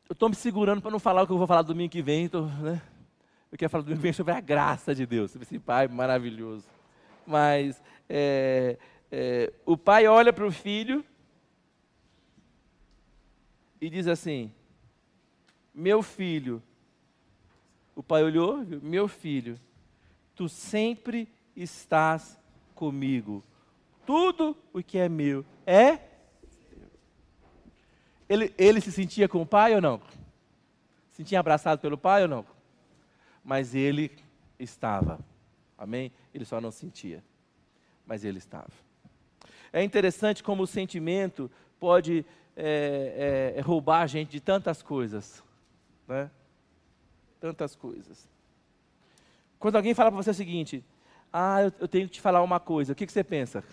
[0.10, 2.28] Eu estou me segurando para não falar o que eu vou falar domingo que vem.
[2.28, 2.82] Tô, né?
[3.50, 5.34] Eu quero falar domingo que vem sobre a graça de Deus.
[5.38, 6.68] Esse pai maravilhoso.
[7.26, 8.78] Mas é,
[9.10, 11.02] é, o pai olha para o filho
[13.80, 14.54] e diz assim:
[15.74, 16.62] Meu filho,
[17.96, 18.80] o pai olhou, viu?
[18.82, 19.60] meu filho,
[20.36, 22.38] tu sempre estás
[22.74, 23.44] comigo.
[24.06, 26.00] Tudo o que é meu é.
[28.28, 30.00] Ele, ele se sentia com o pai ou não?
[31.10, 32.46] Se sentia abraçado pelo pai ou não?
[33.44, 34.12] Mas ele
[34.58, 35.20] estava.
[35.78, 36.12] Amém?
[36.34, 37.24] Ele só não sentia.
[38.06, 38.72] Mas ele estava.
[39.74, 42.26] É interessante como o sentimento pode
[42.56, 45.44] é, é, roubar a gente de tantas coisas.
[46.08, 46.30] Né?
[47.42, 48.30] Tantas coisas.
[49.60, 50.86] Quando alguém fala para você o seguinte,
[51.34, 53.64] ah, eu, eu, tenho que te falar uma coisa, o que, que você pensa?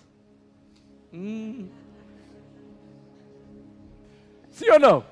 [1.13, 1.69] Hum.
[4.51, 5.05] Sim ou não?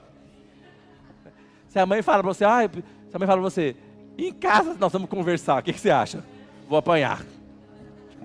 [1.69, 3.77] Se a mãe fala para você, ah, se a mãe fala para você,
[4.17, 6.25] em casa nós vamos conversar, o que, que você acha?
[6.67, 7.23] Vou apanhar.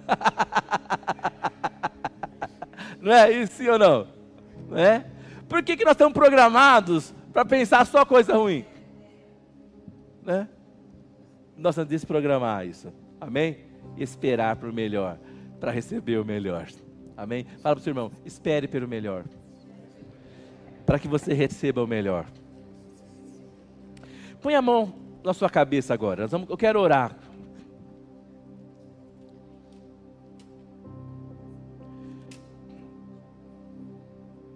[3.02, 4.08] não é isso, sim ou não?
[4.70, 5.06] Não é?
[5.50, 8.66] Por que, que nós estamos programados para pensar só coisa ruim?
[10.24, 10.48] Né?
[11.58, 12.92] Nós que desprogramar isso.
[13.20, 13.58] Amém?
[13.98, 15.18] Esperar para o melhor,
[15.60, 16.68] para receber o melhor.
[17.16, 17.46] Amém?
[17.62, 19.26] Fala para o seu irmão, espere pelo melhor.
[20.86, 22.26] Para que você receba o melhor.
[24.42, 24.94] Põe a mão
[25.24, 26.26] na sua cabeça agora.
[26.26, 27.16] Vamos, eu quero orar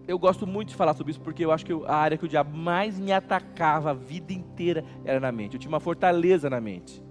[0.08, 2.28] eu gosto muito de falar sobre isso porque eu acho que a área que o
[2.28, 5.56] diabo mais me atacava a vida inteira era na mente.
[5.56, 7.04] Eu tinha uma fortaleza na mente.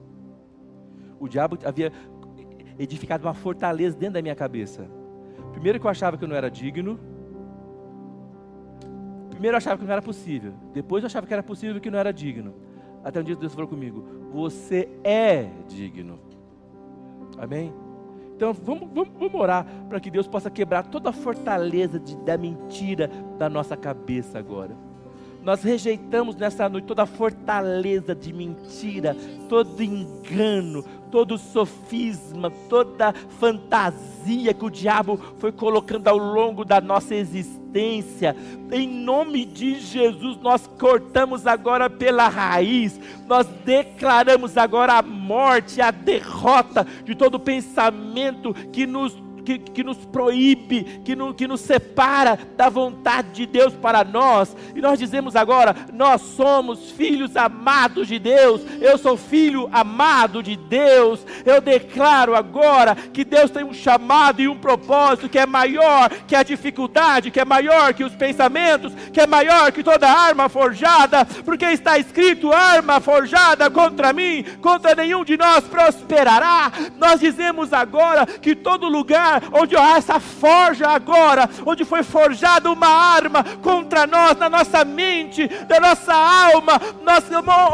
[1.18, 1.92] O diabo havia
[2.78, 4.88] edificado uma fortaleza dentro da minha cabeça.
[5.52, 6.98] Primeiro que eu achava que eu não era digno.
[9.30, 10.54] Primeiro eu achava que não era possível.
[10.72, 12.54] Depois eu achava que era possível que não era digno.
[13.02, 16.20] Até um dia Deus falou comigo: Você é digno.
[17.38, 17.72] Amém?
[18.36, 22.36] Então vamos, vamos, vamos orar para que Deus possa quebrar toda a fortaleza de, da
[22.36, 23.08] mentira
[23.38, 24.76] da nossa cabeça agora.
[25.44, 29.14] Nós rejeitamos nessa noite toda a fortaleza de mentira,
[29.46, 37.14] todo engano, todo sofisma, toda fantasia que o diabo foi colocando ao longo da nossa
[37.14, 38.34] existência.
[38.72, 45.90] Em nome de Jesus, nós cortamos agora pela raiz, nós declaramos agora a morte, a
[45.90, 52.38] derrota de todo pensamento que nos que, que nos proíbe, que, no, que nos separa
[52.56, 54.56] da vontade de Deus para nós.
[54.74, 58.62] E nós dizemos agora: nós somos filhos amados de Deus.
[58.80, 61.24] Eu sou filho amado de Deus.
[61.44, 66.34] Eu declaro agora que Deus tem um chamado e um propósito que é maior que
[66.34, 71.24] a dificuldade, que é maior que os pensamentos, que é maior que toda arma forjada,
[71.44, 76.72] porque está escrito: arma forjada contra mim, contra nenhum de nós prosperará.
[76.98, 82.88] Nós dizemos agora que todo lugar onde há essa forja agora, onde foi forjada uma
[82.88, 87.24] arma contra nós, na nossa mente, da nossa alma, nós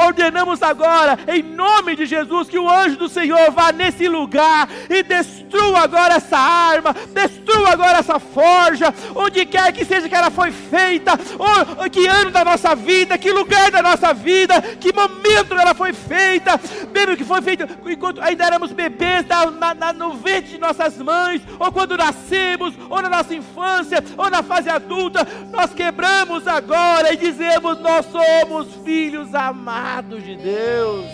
[0.06, 5.02] ordenamos agora, em nome de Jesus, que o anjo do Senhor vá nesse lugar e
[5.02, 10.50] destrua agora essa arma, destrua agora essa forja, onde quer que seja que ela foi
[10.50, 15.74] feita, ou que ano da nossa vida, que lugar da nossa vida, que momento ela
[15.74, 16.61] foi feita,
[16.92, 19.24] mesmo que foi feita enquanto ainda éramos bebês
[19.58, 24.30] na, na, no ventre de nossas mães, ou quando nascemos, ou na nossa infância, ou
[24.30, 31.07] na fase adulta, nós quebramos agora e dizemos: Nós somos filhos amados de Deus.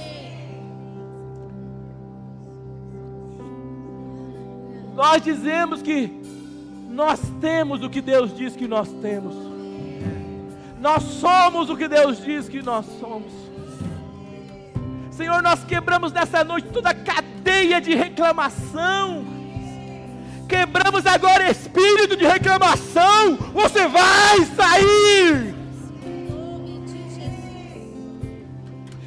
[4.95, 6.11] Nós dizemos que
[6.89, 9.34] nós temos o que Deus diz que nós temos.
[10.80, 13.32] Nós somos o que Deus diz que nós somos.
[15.11, 19.24] Senhor, nós quebramos nessa noite toda a cadeia de reclamação.
[20.49, 23.36] Quebramos agora espírito de reclamação.
[23.53, 25.55] Você vai sair.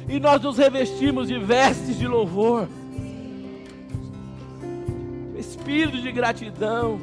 [0.08, 2.68] E nós nos revestimos de vestes de louvor
[5.60, 7.00] espírito de gratidão.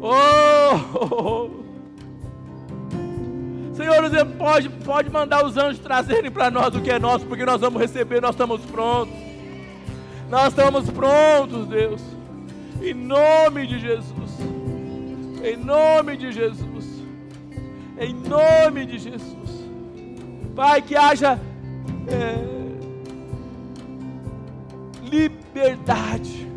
[0.00, 1.50] Oh!
[3.74, 7.44] Senhor, você pode, pode mandar os anjos trazerem para nós o que é nosso, porque
[7.44, 9.14] nós vamos receber, nós estamos prontos.
[10.30, 12.02] Nós estamos prontos, Deus.
[12.82, 14.38] Em nome de Jesus.
[15.42, 17.02] Em nome de Jesus.
[17.98, 19.64] Em nome de Jesus.
[20.54, 21.38] Pai, que haja.
[22.06, 22.64] É,
[25.08, 26.48] liberdade.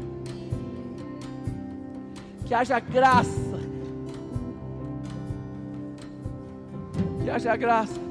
[2.46, 3.60] Que haja graça.
[7.24, 8.07] Que haja graça.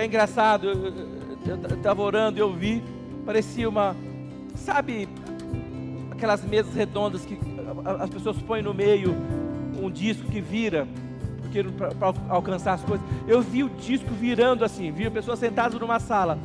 [0.00, 2.82] É engraçado, eu estava orando e eu vi,
[3.26, 3.94] parecia uma,
[4.54, 5.06] sabe,
[6.10, 7.38] aquelas mesas redondas que
[8.00, 9.14] as pessoas põem no meio
[9.78, 10.88] um disco que vira
[11.98, 13.06] para alcançar as coisas.
[13.28, 16.38] Eu vi o disco virando assim, vi pessoas sentadas numa sala,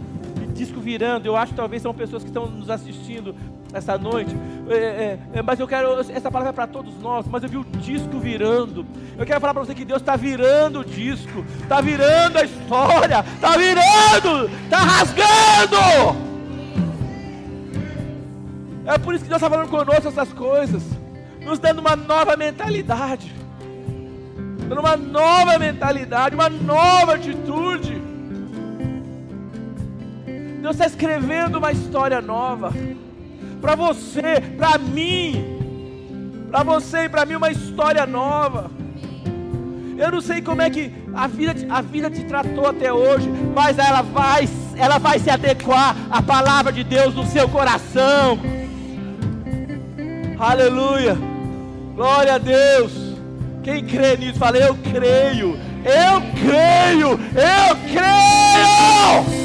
[0.56, 1.26] disco virando.
[1.26, 3.36] Eu acho que talvez são pessoas que estão nos assistindo
[3.74, 4.36] essa noite.
[4.70, 7.58] É, é, é, mas eu quero, essa palavra é para todos nós, mas eu vi
[7.58, 8.86] o disco virando.
[9.18, 13.20] Eu quero falar para você que Deus está virando o disco, está virando a história,
[13.20, 16.26] está virando, está rasgando.
[18.86, 20.84] É por isso que Deus está falando conosco essas coisas,
[21.42, 23.46] nos dando uma nova mentalidade
[24.66, 28.02] dando uma nova mentalidade, uma nova atitude.
[30.66, 32.74] Deus está escrevendo uma história nova
[33.62, 35.46] para você, para mim,
[36.50, 38.72] para você e para mim uma história nova.
[39.96, 43.78] Eu não sei como é que a vida, a vida te tratou até hoje, mas
[43.78, 48.40] ela vai, ela vai se adequar à palavra de Deus no seu coração.
[50.40, 51.16] Aleluia.
[51.94, 52.92] Glória a Deus.
[53.62, 59.45] Quem crê nisso, fala, eu creio, eu creio, eu creio.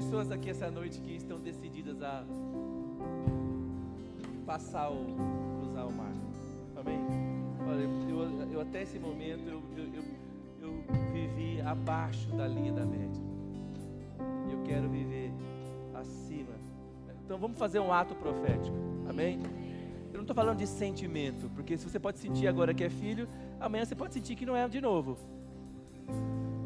[0.00, 2.24] pessoas aqui essa noite que estão decididas a
[4.46, 5.04] passar o
[5.60, 6.12] cruzar o mar.
[6.76, 6.98] Amém?
[7.68, 10.02] Olha, eu, eu até esse momento eu, eu,
[10.60, 13.22] eu, vivi abaixo da linha da média.
[14.48, 15.32] E eu quero viver
[15.94, 16.54] acima.
[17.24, 18.76] Então vamos fazer um ato profético.
[19.08, 19.38] Amém?
[20.30, 23.28] Estou falando de sentimento, porque se você pode sentir agora que é filho,
[23.58, 25.18] amanhã você pode sentir que não é de novo.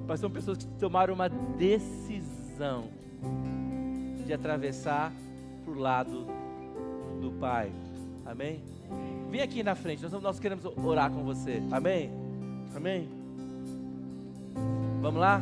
[0.07, 2.91] Mas são pessoas que tomaram uma decisão
[4.27, 5.11] de atravessar
[5.65, 6.27] para o lado
[7.23, 7.73] do Pai.
[8.27, 8.63] Amém?
[9.31, 11.63] Vem aqui na frente, nós, nós queremos orar com você.
[11.71, 12.11] Amém?
[12.77, 13.09] Amém?
[15.01, 15.41] Vamos lá?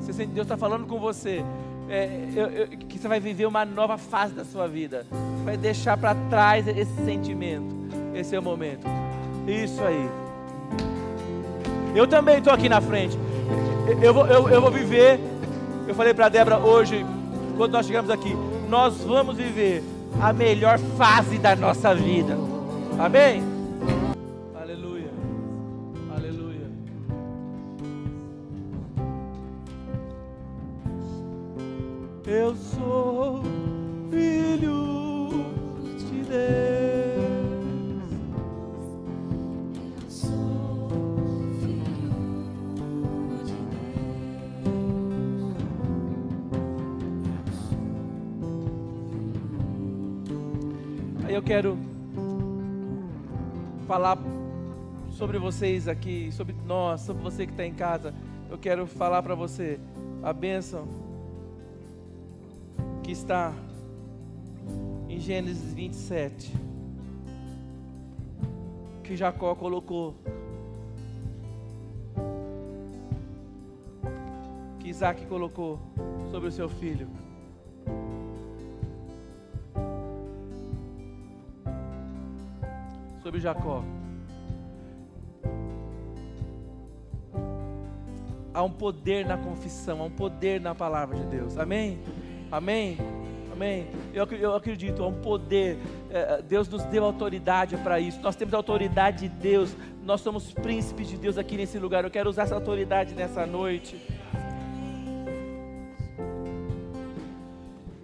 [0.00, 1.42] Você sente Deus está falando com você.
[1.88, 5.06] É, eu, eu, que você vai viver uma nova fase da sua vida.
[5.10, 7.76] Você vai deixar para trás esse sentimento.
[8.14, 8.86] Esse é o momento.
[9.46, 10.08] Isso aí.
[11.94, 13.16] Eu também estou aqui na frente.
[14.02, 15.18] Eu vou, eu, eu vou viver
[15.88, 17.04] eu falei para Débora hoje,
[17.56, 18.36] quando nós chegamos aqui,
[18.68, 19.82] nós vamos viver
[20.20, 22.36] a melhor fase da nossa vida.
[22.98, 23.42] Amém?
[32.48, 33.42] Eu sou
[34.10, 35.28] filho
[35.98, 36.38] de Deus.
[51.28, 51.78] eu quero
[53.86, 54.16] falar
[55.10, 58.14] sobre vocês aqui, sobre nós, sobre você que está em casa.
[58.50, 59.78] Eu quero falar para você
[60.22, 61.07] a bênção
[63.08, 63.54] que está
[65.08, 66.52] em Gênesis 27,
[69.02, 70.14] que Jacó colocou,
[74.78, 75.80] que Isaac colocou
[76.30, 77.08] sobre o seu filho.
[83.22, 83.82] Sobre Jacó.
[88.52, 91.56] Há um poder na confissão, há um poder na palavra de Deus.
[91.56, 91.98] Amém?
[92.50, 92.96] Amém?
[93.52, 93.88] Amém?
[94.14, 95.78] Eu, eu acredito, há um poder.
[96.10, 98.20] É, Deus nos deu autoridade para isso.
[98.20, 99.76] Nós temos a autoridade de Deus.
[100.04, 102.04] Nós somos príncipes de Deus aqui nesse lugar.
[102.04, 104.00] Eu quero usar essa autoridade nessa noite.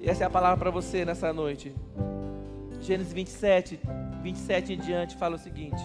[0.00, 1.74] E essa é a palavra para você nessa noite.
[2.80, 3.80] Gênesis 27,
[4.22, 5.80] 27 em diante fala o seguinte: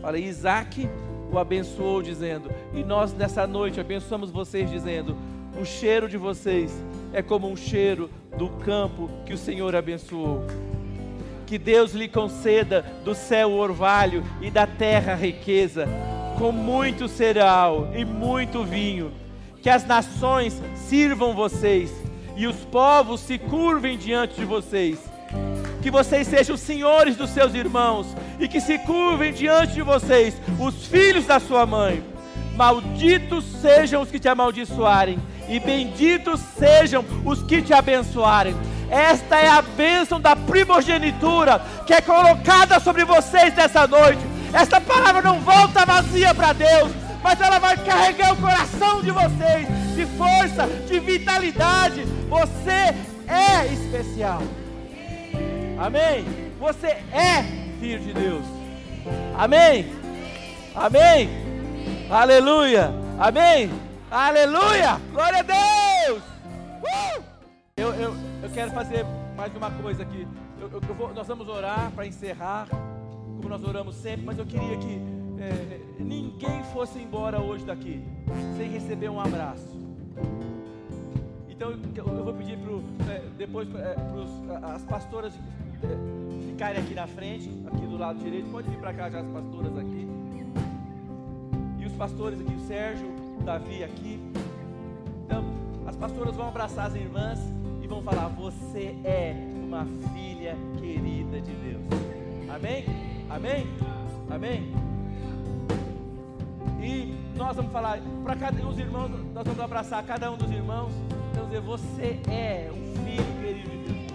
[0.00, 0.88] Fala, Isaac
[1.32, 5.16] o abençoou, dizendo: E nós nessa noite abençoamos vocês, dizendo:
[5.60, 6.72] O cheiro de vocês
[7.12, 10.44] é como um cheiro do campo que o Senhor abençoou.
[11.46, 15.86] Que Deus lhe conceda do céu o orvalho e da terra a riqueza,
[16.38, 19.12] com muito cereal e muito vinho.
[19.62, 21.92] Que as nações sirvam vocês
[22.36, 25.16] e os povos se curvem diante de vocês
[25.86, 28.08] que vocês sejam senhores dos seus irmãos
[28.40, 32.02] e que se curvem diante de vocês os filhos da sua mãe.
[32.56, 35.16] Malditos sejam os que te amaldiçoarem,
[35.48, 38.56] e benditos sejam os que te abençoarem.
[38.90, 44.20] Esta é a bênção da primogenitura que é colocada sobre vocês nessa noite.
[44.52, 46.92] Esta palavra não volta vazia para Deus,
[47.22, 49.66] mas ela vai carregar o coração de vocês
[49.96, 52.04] de força, de vitalidade.
[52.28, 52.94] Você
[53.26, 54.42] é especial.
[55.78, 56.24] Amém?
[56.60, 57.44] Você é
[57.80, 58.44] filho de Deus.
[59.36, 59.92] Amém?
[60.74, 61.30] Amém?
[62.10, 62.92] Aleluia!
[63.18, 63.85] Amém?
[64.08, 65.00] Aleluia!
[65.12, 66.22] Glória a Deus!
[66.22, 67.22] Uh!
[67.76, 69.04] Eu, eu, eu quero fazer
[69.36, 70.28] mais uma coisa aqui.
[70.60, 74.76] Eu, eu, vou, nós vamos orar para encerrar, como nós oramos sempre, mas eu queria
[74.76, 75.00] que
[75.40, 78.00] é, ninguém fosse embora hoje daqui
[78.56, 79.76] sem receber um abraço.
[81.48, 83.94] Então eu vou pedir pro, é, depois é,
[84.60, 85.32] para as pastoras
[86.48, 88.48] ficarem aqui na frente, aqui do lado direito.
[88.52, 90.08] Pode vir para cá já as pastoras aqui.
[91.80, 93.15] E os pastores aqui, o Sérgio,
[93.46, 94.20] Davi aqui.
[95.24, 95.44] Então,
[95.86, 97.38] as pastoras vão abraçar as irmãs
[97.80, 101.82] e vão falar: Você é uma filha querida de Deus.
[102.52, 102.84] Amém?
[103.30, 103.66] Amém?
[104.28, 104.72] Amém?
[106.82, 110.50] E nós vamos falar para cada um dos irmãos, nós vamos abraçar cada um dos
[110.50, 110.92] irmãos.
[111.32, 114.12] Vamos dizer: Você é um filho querido de Deus.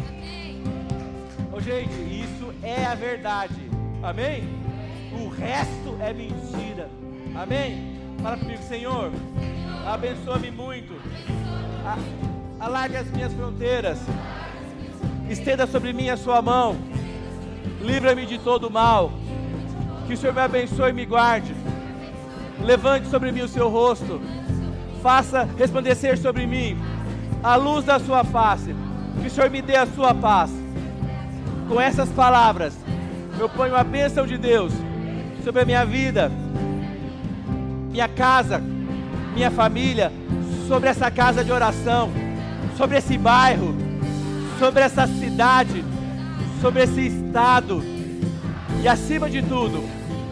[1.53, 3.71] Oh, gente, isso é a verdade.
[4.03, 4.43] Amém?
[5.23, 6.89] O resto é mentira.
[7.33, 7.90] Amém?
[8.21, 9.11] Fala comigo, Senhor.
[9.85, 10.93] Abençoa-me muito.
[12.59, 13.99] Alargue as minhas fronteiras.
[15.29, 16.75] Estenda sobre mim a sua mão.
[17.81, 19.11] Livra-me de todo mal.
[20.07, 21.55] Que o Senhor me abençoe e me guarde.
[22.59, 24.21] Levante sobre mim o seu rosto.
[25.01, 26.77] Faça resplandecer sobre mim
[27.43, 28.75] a luz da sua face.
[29.21, 30.51] Que o Senhor me dê a sua paz
[31.71, 32.73] com essas palavras,
[33.39, 34.73] eu ponho a bênção de Deus
[35.41, 36.29] sobre a minha vida,
[37.91, 38.61] minha casa,
[39.33, 40.11] minha família,
[40.67, 42.09] sobre essa casa de oração,
[42.77, 43.75] sobre esse bairro,
[44.57, 45.83] sobre essa cidade,
[46.61, 47.83] sobre esse estado.
[48.81, 49.83] E acima de tudo,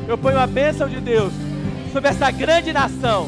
[0.08, 1.34] eu ponho a bênção de Deus
[1.92, 3.28] sobre essa grande nação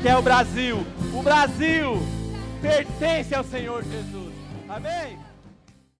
[0.00, 0.78] que é o Brasil.
[1.12, 2.00] O Brasil
[2.62, 4.32] pertence ao Senhor Jesus.
[4.68, 5.27] Amém?